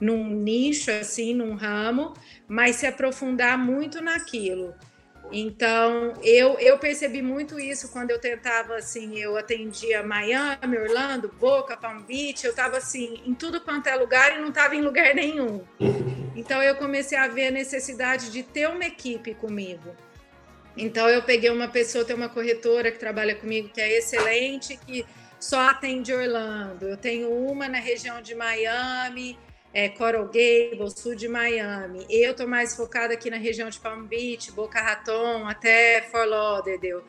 num 0.01 0.31
nicho 0.31 0.93
assim, 0.93 1.35
num 1.35 1.55
ramo, 1.55 2.15
mas 2.47 2.77
se 2.77 2.87
aprofundar 2.87 3.59
muito 3.59 4.01
naquilo. 4.01 4.75
Então, 5.33 6.15
eu, 6.25 6.59
eu 6.59 6.79
percebi 6.79 7.23
muito 7.23 7.59
isso 7.59 7.91
quando 7.93 8.11
eu 8.11 8.19
tentava, 8.19 8.77
assim, 8.77 9.19
eu 9.19 9.37
atendia 9.37 10.03
Miami, 10.03 10.77
Orlando, 10.77 11.29
Boca, 11.39 11.77
Palm 11.77 12.03
Beach, 12.03 12.45
eu 12.45 12.51
estava, 12.51 12.79
assim, 12.79 13.23
em 13.25 13.33
tudo 13.33 13.61
quanto 13.61 13.87
é 13.87 13.95
lugar 13.95 14.37
e 14.37 14.41
não 14.41 14.49
estava 14.49 14.75
em 14.75 14.83
lugar 14.83 15.15
nenhum. 15.15 15.65
Então, 16.37 16.63
eu 16.63 16.77
comecei 16.77 17.19
a 17.19 17.29
ver 17.29 17.49
a 17.49 17.51
necessidade 17.51 18.31
de 18.31 18.43
ter 18.43 18.67
uma 18.67 18.85
equipe 18.85 19.35
comigo. 19.35 19.95
Então, 20.75 21.07
eu 21.09 21.23
peguei 21.23 21.51
uma 21.51 21.69
pessoa, 21.69 22.05
tem 22.05 22.17
uma 22.17 22.31
corretora 22.31 22.91
que 22.91 22.99
trabalha 22.99 23.35
comigo, 23.35 23.69
que 23.69 23.81
é 23.81 23.99
excelente, 23.99 24.79
que 24.87 25.05
só 25.39 25.69
atende 25.69 26.15
Orlando. 26.15 26.87
Eu 26.87 26.97
tenho 26.97 27.31
uma 27.31 27.69
na 27.69 27.79
região 27.79 28.23
de 28.23 28.35
Miami, 28.35 29.37
é, 29.73 29.89
Coral 29.89 30.27
Gables, 30.27 30.95
sul 30.97 31.15
de 31.15 31.29
Miami. 31.29 32.07
Eu 32.09 32.35
tô 32.35 32.47
mais 32.47 32.75
focada 32.75 33.15
aqui 33.15 33.31
na 33.31 33.37
região 33.37 33.71
de 33.71 33.79
Palm 33.79 34.05
Beach, 34.05 34.51
Boca 34.53 34.81
Raton, 34.81 35.47
até 35.47 36.03
Fort 36.11 36.29
Lauderdale. 36.29 37.03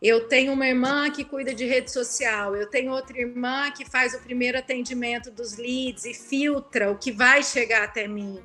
Eu 0.00 0.28
tenho 0.28 0.52
uma 0.52 0.66
irmã 0.66 1.10
que 1.10 1.24
cuida 1.24 1.52
de 1.52 1.64
rede 1.64 1.90
social, 1.90 2.54
eu 2.54 2.70
tenho 2.70 2.92
outra 2.92 3.18
irmã 3.18 3.70
que 3.72 3.84
faz 3.84 4.14
o 4.14 4.20
primeiro 4.20 4.56
atendimento 4.56 5.28
dos 5.30 5.56
leads 5.56 6.04
e 6.04 6.14
filtra 6.14 6.90
o 6.90 6.96
que 6.96 7.10
vai 7.10 7.42
chegar 7.42 7.82
até 7.82 8.06
mim. 8.06 8.40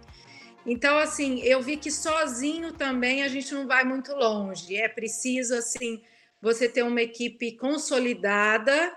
Então, 0.66 0.98
assim, 0.98 1.42
eu 1.42 1.62
vi 1.62 1.78
que 1.78 1.92
sozinho 1.92 2.74
também 2.74 3.22
a 3.22 3.28
gente 3.28 3.54
não 3.54 3.68
vai 3.68 3.84
muito 3.84 4.14
longe. 4.14 4.76
É 4.76 4.88
preciso, 4.88 5.54
assim, 5.54 6.02
você 6.42 6.68
ter 6.68 6.84
uma 6.84 7.02
equipe 7.02 7.52
consolidada 7.58 8.92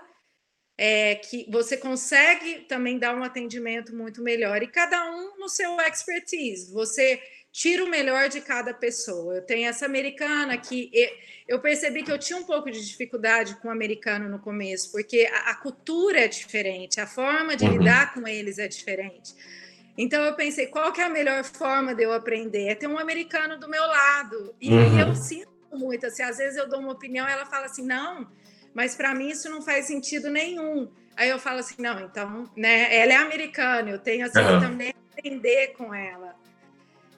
é, 0.77 1.15
que 1.15 1.45
você 1.49 1.75
consegue 1.75 2.65
também 2.67 2.99
dar 2.99 3.15
um 3.15 3.23
atendimento 3.23 3.95
muito 3.95 4.21
melhor. 4.21 4.61
E 4.61 4.67
cada 4.67 5.09
um 5.09 5.37
no 5.39 5.49
seu 5.49 5.79
expertise. 5.81 6.71
Você 6.71 7.21
tira 7.51 7.83
o 7.83 7.89
melhor 7.89 8.29
de 8.29 8.39
cada 8.41 8.73
pessoa. 8.73 9.35
Eu 9.35 9.41
tenho 9.41 9.67
essa 9.67 9.85
americana 9.85 10.55
que 10.57 10.91
eu 11.47 11.59
percebi 11.59 12.03
que 12.03 12.11
eu 12.11 12.19
tinha 12.19 12.37
um 12.37 12.43
pouco 12.43 12.69
de 12.69 12.85
dificuldade 12.85 13.55
com 13.55 13.69
o 13.69 13.71
americano 13.71 14.29
no 14.29 14.37
começo, 14.37 14.91
porque 14.91 15.27
a, 15.31 15.51
a 15.51 15.55
cultura 15.55 16.19
é 16.19 16.27
diferente, 16.27 16.99
a 16.99 17.07
forma 17.07 17.55
de 17.55 17.65
uhum. 17.65 17.77
lidar 17.77 18.13
com 18.13 18.27
eles 18.27 18.59
é 18.59 18.67
diferente. 18.67 19.33
Então 19.97 20.23
eu 20.23 20.35
pensei, 20.35 20.67
qual 20.67 20.93
que 20.93 21.01
é 21.01 21.05
a 21.05 21.09
melhor 21.09 21.43
forma 21.43 21.95
de 21.95 22.03
eu 22.03 22.13
aprender? 22.13 22.67
É 22.67 22.75
ter 22.75 22.85
um 22.85 22.99
americano 22.99 23.57
do 23.57 23.67
meu 23.67 23.81
lado. 23.81 24.53
E 24.61 24.69
uhum. 24.69 24.99
eu 24.99 25.15
sinto 25.15 25.49
muito, 25.73 26.05
assim, 26.05 26.21
às 26.21 26.37
vezes 26.37 26.57
eu 26.57 26.69
dou 26.69 26.79
uma 26.79 26.91
opinião, 26.91 27.27
ela 27.27 27.47
fala 27.47 27.65
assim, 27.65 27.83
não, 27.83 28.29
mas 28.77 28.93
para 28.93 29.15
mim 29.15 29.29
isso 29.29 29.49
não 29.49 29.59
faz 29.59 29.87
sentido 29.87 30.29
nenhum. 30.29 30.87
Aí 31.15 31.29
eu 31.29 31.39
falo 31.39 31.61
assim, 31.61 31.73
não, 31.79 31.99
então, 31.99 32.47
né, 32.55 32.95
ela 32.95 33.11
é 33.11 33.15
americana, 33.15 33.89
eu 33.89 33.97
tenho 33.97 34.23
assim 34.23 34.39
uhum. 34.39 34.59
também 34.59 34.93
aprender 35.11 35.73
com 35.75 35.91
ela. 35.91 36.35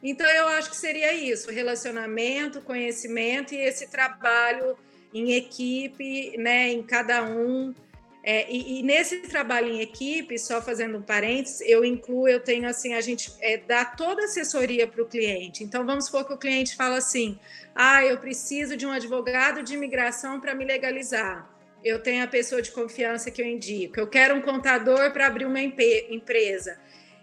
Então 0.01 0.25
eu 0.25 0.47
acho 0.47 0.69
que 0.69 0.77
seria 0.77 1.11
isso, 1.11 1.51
relacionamento, 1.51 2.61
conhecimento 2.61 3.53
e 3.53 3.57
esse 3.57 3.91
trabalho 3.91 4.77
em 5.13 5.33
equipe, 5.33 6.37
né, 6.37 6.69
em 6.69 6.81
cada 6.81 7.25
um. 7.25 7.75
É, 8.21 8.51
e, 8.51 8.79
e, 8.79 8.83
nesse 8.83 9.19
trabalho 9.19 9.69
em 9.69 9.79
equipe, 9.79 10.37
só 10.37 10.61
fazendo 10.61 10.97
um 10.97 11.01
parênteses, 11.01 11.61
eu 11.61 11.85
incluo, 11.85 12.27
eu 12.27 12.39
tenho 12.41 12.67
assim, 12.67 12.93
a 12.93 13.01
gente 13.01 13.31
é, 13.39 13.57
dá 13.57 13.85
toda 13.85 14.21
a 14.21 14.25
assessoria 14.25 14.85
para 14.87 15.01
o 15.01 15.05
cliente. 15.05 15.63
Então, 15.63 15.85
vamos 15.85 16.05
supor 16.05 16.25
que 16.25 16.33
o 16.33 16.37
cliente 16.37 16.75
fala 16.75 16.97
assim: 16.97 17.39
ah, 17.73 18.03
eu 18.03 18.17
preciso 18.17 18.75
de 18.75 18.85
um 18.85 18.91
advogado 18.91 19.63
de 19.63 19.73
imigração 19.73 20.39
para 20.39 20.53
me 20.53 20.65
legalizar. 20.65 21.49
Eu 21.81 21.99
tenho 21.99 22.21
a 22.21 22.27
pessoa 22.27 22.61
de 22.61 22.71
confiança 22.71 23.31
que 23.31 23.41
eu 23.41 23.45
indico. 23.45 23.97
Eu 23.97 24.07
quero 24.07 24.35
um 24.35 24.41
contador 24.41 25.11
para 25.11 25.27
abrir 25.27 25.45
uma 25.45 25.61
empresa. 25.61 26.77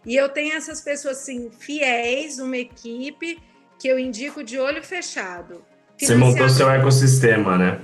E 0.07 0.17
eu 0.17 0.31
tenho 0.31 0.55
essas 0.55 0.81
pessoas 0.81 1.19
assim, 1.19 1.51
fiéis, 1.51 2.39
uma 2.39 2.57
equipe 2.57 3.39
que 3.79 3.87
eu 3.87 3.99
indico 3.99 4.43
de 4.43 4.59
olho 4.59 4.83
fechado. 4.83 5.63
Você 5.99 6.15
montou 6.15 6.49
seu 6.49 6.71
ecossistema, 6.71 7.59
né? 7.59 7.81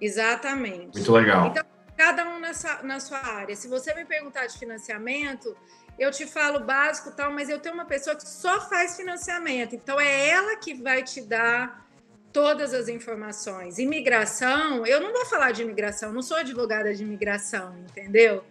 Exatamente. 0.00 0.96
Muito 0.96 1.12
legal. 1.12 1.48
Então, 1.48 1.64
cada 1.96 2.28
um 2.28 2.40
nessa, 2.40 2.82
na 2.82 3.00
sua 3.00 3.18
área. 3.18 3.54
Se 3.56 3.68
você 3.68 3.94
me 3.94 4.04
perguntar 4.04 4.46
de 4.46 4.58
financiamento, 4.58 5.56
eu 5.98 6.10
te 6.10 6.26
falo 6.26 6.60
básico 6.60 7.12
tal, 7.12 7.32
mas 7.32 7.48
eu 7.48 7.58
tenho 7.58 7.74
uma 7.74 7.84
pessoa 7.84 8.16
que 8.16 8.28
só 8.28 8.60
faz 8.68 8.96
financiamento. 8.96 9.74
Então 9.74 10.00
é 10.00 10.28
ela 10.28 10.56
que 10.56 10.74
vai 10.74 11.02
te 11.02 11.20
dar 11.20 11.84
todas 12.32 12.74
as 12.74 12.88
informações. 12.88 13.78
Imigração, 13.78 14.84
eu 14.84 15.00
não 15.00 15.12
vou 15.12 15.24
falar 15.26 15.52
de 15.52 15.62
imigração, 15.62 16.12
não 16.12 16.22
sou 16.22 16.36
advogada 16.36 16.92
de 16.92 17.02
imigração, 17.04 17.76
entendeu? 17.78 18.44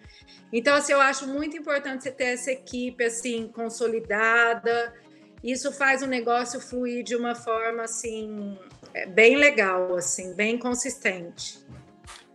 Então, 0.53 0.75
assim, 0.75 0.93
eu 0.93 1.01
acho 1.01 1.27
muito 1.27 1.57
importante 1.57 2.03
você 2.03 2.11
ter 2.11 2.25
essa 2.25 2.51
equipe 2.51 3.03
assim 3.03 3.47
consolidada. 3.47 4.93
Isso 5.43 5.71
faz 5.73 6.01
o 6.01 6.07
negócio 6.07 6.61
fluir 6.61 7.03
de 7.03 7.15
uma 7.15 7.35
forma 7.35 7.83
assim 7.83 8.57
é 8.93 9.07
bem 9.07 9.35
legal, 9.35 9.95
assim, 9.95 10.33
bem 10.33 10.57
consistente. 10.57 11.59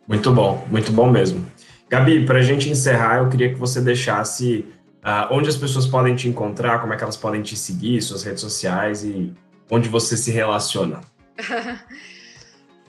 Muito 0.09 0.33
bom, 0.33 0.67
muito 0.71 0.91
bom 0.91 1.11
mesmo. 1.11 1.47
Gabi, 1.87 2.25
para 2.25 2.39
a 2.39 2.43
gente 2.43 2.71
encerrar, 2.71 3.19
eu 3.19 3.29
queria 3.29 3.51
que 3.51 3.57
você 3.57 3.79
deixasse 3.79 4.65
uh, 5.05 5.31
onde 5.31 5.51
as 5.51 5.57
pessoas 5.57 5.87
podem 5.87 6.17
te 6.17 6.27
encontrar, 6.27 6.81
como 6.81 6.95
é 6.95 6.97
que 6.97 7.03
elas 7.03 7.17
podem 7.17 7.43
te 7.43 7.55
seguir, 7.55 8.01
suas 8.01 8.23
redes 8.23 8.41
sociais 8.41 9.05
e 9.05 9.35
onde 9.71 9.87
você 9.91 10.17
se 10.17 10.31
relaciona. 10.31 11.03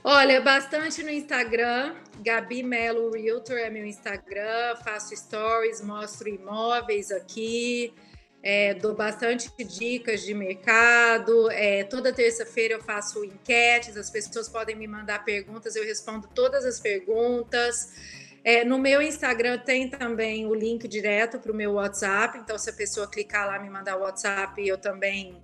Olha, 0.01 0.39
bastante 0.39 1.03
no 1.03 1.09
Instagram, 1.09 1.93
Gabi 2.23 2.63
Melo 2.63 3.11
Realtor 3.11 3.57
é 3.57 3.69
meu 3.69 3.85
Instagram, 3.85 4.77
faço 4.81 5.13
stories, 5.13 5.81
mostro 5.81 6.29
imóveis 6.29 7.11
aqui, 7.11 7.93
é, 8.41 8.73
dou 8.73 8.95
bastante 8.95 9.51
dicas 9.63 10.21
de 10.21 10.33
mercado. 10.33 11.51
É, 11.51 11.83
toda 11.83 12.13
terça-feira 12.13 12.75
eu 12.75 12.81
faço 12.81 13.23
enquetes, 13.23 13.97
as 13.97 14.09
pessoas 14.09 14.47
podem 14.47 14.75
me 14.75 14.87
mandar 14.87 15.23
perguntas, 15.25 15.75
eu 15.75 15.83
respondo 15.83 16.27
todas 16.33 16.65
as 16.65 16.79
perguntas. 16.79 18.29
É, 18.43 18.63
no 18.63 18.77
meu 18.77 19.01
Instagram 19.01 19.59
tem 19.59 19.89
também 19.89 20.45
o 20.45 20.53
link 20.53 20.87
direto 20.87 21.39
para 21.39 21.51
o 21.51 21.55
meu 21.55 21.73
WhatsApp, 21.73 22.37
então 22.37 22.57
se 22.57 22.69
a 22.69 22.73
pessoa 22.73 23.05
clicar 23.05 23.45
lá 23.47 23.59
me 23.59 23.69
mandar 23.69 23.97
o 23.97 24.01
WhatsApp, 24.01 24.65
eu 24.65 24.77
também 24.77 25.37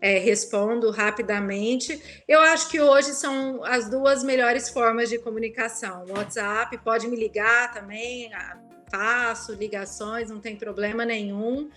é, 0.00 0.18
respondo 0.18 0.90
rapidamente. 0.92 2.22
Eu 2.28 2.40
acho 2.40 2.68
que 2.68 2.80
hoje 2.80 3.12
são 3.14 3.64
as 3.64 3.90
duas 3.90 4.22
melhores 4.22 4.68
formas 4.68 5.08
de 5.08 5.18
comunicação. 5.18 6.04
WhatsApp 6.08 6.78
pode 6.78 7.08
me 7.08 7.16
ligar 7.16 7.74
também, 7.74 8.30
faço 8.88 9.52
ligações, 9.52 10.30
não 10.30 10.38
tem 10.40 10.54
problema 10.54 11.04
nenhum. 11.04 11.68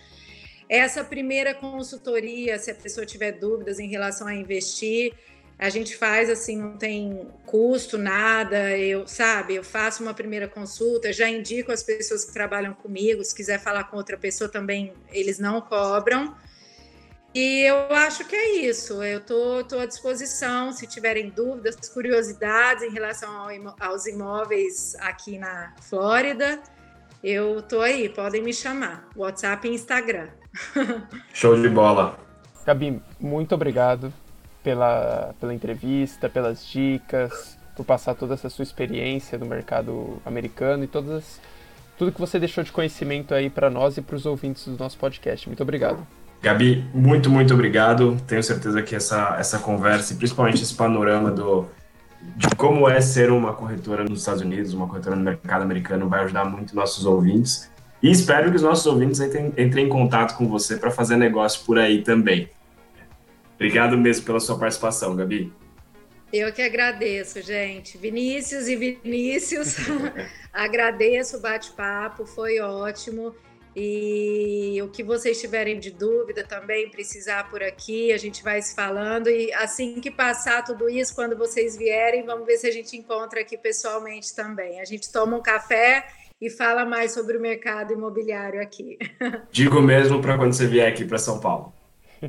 Essa 0.70 1.02
primeira 1.02 1.52
consultoria, 1.52 2.56
se 2.56 2.70
a 2.70 2.74
pessoa 2.76 3.04
tiver 3.04 3.32
dúvidas 3.32 3.80
em 3.80 3.88
relação 3.88 4.28
a 4.28 4.32
investir, 4.32 5.12
a 5.58 5.68
gente 5.68 5.96
faz 5.96 6.30
assim, 6.30 6.56
não 6.56 6.76
tem 6.76 7.28
custo, 7.44 7.98
nada. 7.98 8.78
Eu, 8.78 9.04
sabe, 9.04 9.56
eu 9.56 9.64
faço 9.64 10.00
uma 10.00 10.14
primeira 10.14 10.46
consulta, 10.46 11.12
já 11.12 11.28
indico 11.28 11.72
as 11.72 11.82
pessoas 11.82 12.24
que 12.24 12.32
trabalham 12.32 12.72
comigo, 12.72 13.24
se 13.24 13.34
quiser 13.34 13.58
falar 13.58 13.82
com 13.90 13.96
outra 13.96 14.16
pessoa 14.16 14.48
também, 14.48 14.92
eles 15.10 15.40
não 15.40 15.60
cobram. 15.60 16.36
E 17.34 17.62
eu 17.62 17.92
acho 17.92 18.24
que 18.28 18.36
é 18.36 18.60
isso. 18.60 19.02
Eu 19.02 19.20
tô, 19.20 19.64
tô 19.64 19.76
à 19.76 19.86
disposição 19.86 20.72
se 20.72 20.86
tiverem 20.86 21.30
dúvidas, 21.30 21.76
curiosidades 21.88 22.84
em 22.84 22.90
relação 22.90 23.28
ao, 23.28 23.50
aos 23.80 24.06
imóveis 24.06 24.94
aqui 25.00 25.36
na 25.36 25.74
Flórida. 25.80 26.62
Eu 27.24 27.60
tô 27.60 27.80
aí, 27.80 28.08
podem 28.08 28.40
me 28.40 28.54
chamar. 28.54 29.08
WhatsApp 29.16 29.66
e 29.66 29.74
Instagram. 29.74 30.39
Show 31.32 31.60
de 31.60 31.68
bola. 31.68 32.18
Gabi, 32.66 33.00
muito 33.18 33.54
obrigado 33.54 34.12
pela, 34.62 35.34
pela 35.40 35.54
entrevista, 35.54 36.28
pelas 36.28 36.66
dicas, 36.66 37.58
por 37.76 37.84
passar 37.84 38.14
toda 38.14 38.34
essa 38.34 38.48
sua 38.50 38.62
experiência 38.62 39.38
no 39.38 39.46
mercado 39.46 40.20
americano 40.24 40.84
e 40.84 40.86
todas, 40.86 41.40
tudo 41.98 42.12
que 42.12 42.20
você 42.20 42.38
deixou 42.38 42.62
de 42.62 42.72
conhecimento 42.72 43.34
aí 43.34 43.48
para 43.48 43.70
nós 43.70 43.96
e 43.96 44.02
para 44.02 44.16
os 44.16 44.26
ouvintes 44.26 44.66
do 44.66 44.76
nosso 44.76 44.98
podcast. 44.98 45.48
Muito 45.48 45.62
obrigado. 45.62 46.06
Gabi, 46.42 46.84
muito, 46.94 47.28
muito 47.30 47.52
obrigado. 47.52 48.16
Tenho 48.26 48.42
certeza 48.42 48.82
que 48.82 48.94
essa, 48.94 49.36
essa 49.38 49.58
conversa 49.58 50.14
e 50.14 50.16
principalmente 50.16 50.62
esse 50.62 50.74
panorama 50.74 51.30
do, 51.30 51.66
de 52.36 52.48
como 52.56 52.88
é 52.88 53.00
ser 53.00 53.30
uma 53.30 53.52
corretora 53.52 54.04
nos 54.04 54.20
Estados 54.20 54.42
Unidos, 54.42 54.72
uma 54.72 54.86
corretora 54.86 55.16
no 55.16 55.22
mercado 55.22 55.62
americano, 55.62 56.08
vai 56.08 56.24
ajudar 56.24 56.44
muito 56.44 56.74
nossos 56.74 57.04
ouvintes. 57.04 57.70
E 58.02 58.10
espero 58.10 58.50
que 58.50 58.56
os 58.56 58.62
nossos 58.62 58.86
ouvintes 58.86 59.20
entrem, 59.20 59.52
entrem 59.58 59.86
em 59.86 59.88
contato 59.88 60.36
com 60.36 60.48
você 60.48 60.76
para 60.76 60.90
fazer 60.90 61.16
negócio 61.16 61.64
por 61.66 61.78
aí 61.78 62.02
também. 62.02 62.48
Obrigado 63.56 63.96
mesmo 63.98 64.24
pela 64.24 64.40
sua 64.40 64.58
participação, 64.58 65.14
Gabi. 65.14 65.52
Eu 66.32 66.52
que 66.52 66.62
agradeço, 66.62 67.42
gente. 67.42 67.98
Vinícius 67.98 68.68
e 68.68 68.76
Vinícius, 68.76 69.76
agradeço 70.52 71.36
o 71.36 71.40
bate-papo, 71.40 72.24
foi 72.24 72.60
ótimo. 72.60 73.34
E 73.74 74.80
o 74.82 74.88
que 74.88 75.02
vocês 75.02 75.40
tiverem 75.40 75.78
de 75.78 75.90
dúvida 75.90 76.42
também, 76.42 76.90
precisar 76.90 77.48
por 77.48 77.62
aqui, 77.62 78.12
a 78.12 78.18
gente 78.18 78.42
vai 78.42 78.60
se 78.60 78.74
falando. 78.74 79.28
E 79.28 79.52
assim 79.54 80.00
que 80.00 80.10
passar 80.10 80.64
tudo 80.64 80.88
isso, 80.88 81.14
quando 81.14 81.36
vocês 81.36 81.76
vierem, 81.76 82.24
vamos 82.24 82.46
ver 82.46 82.56
se 82.56 82.66
a 82.66 82.72
gente 82.72 82.96
encontra 82.96 83.40
aqui 83.40 83.56
pessoalmente 83.56 84.34
também. 84.34 84.80
A 84.80 84.84
gente 84.84 85.10
toma 85.12 85.36
um 85.36 85.42
café 85.42 86.06
e 86.40 86.50
fala 86.50 86.84
mais 86.84 87.12
sobre 87.12 87.36
o 87.36 87.40
mercado 87.40 87.92
imobiliário 87.92 88.60
aqui. 88.60 88.98
Digo 89.52 89.80
mesmo 89.80 90.20
para 90.20 90.36
quando 90.36 90.52
você 90.52 90.66
vier 90.66 90.88
aqui 90.88 91.04
para 91.04 91.18
São 91.18 91.38
Paulo. 91.38 91.72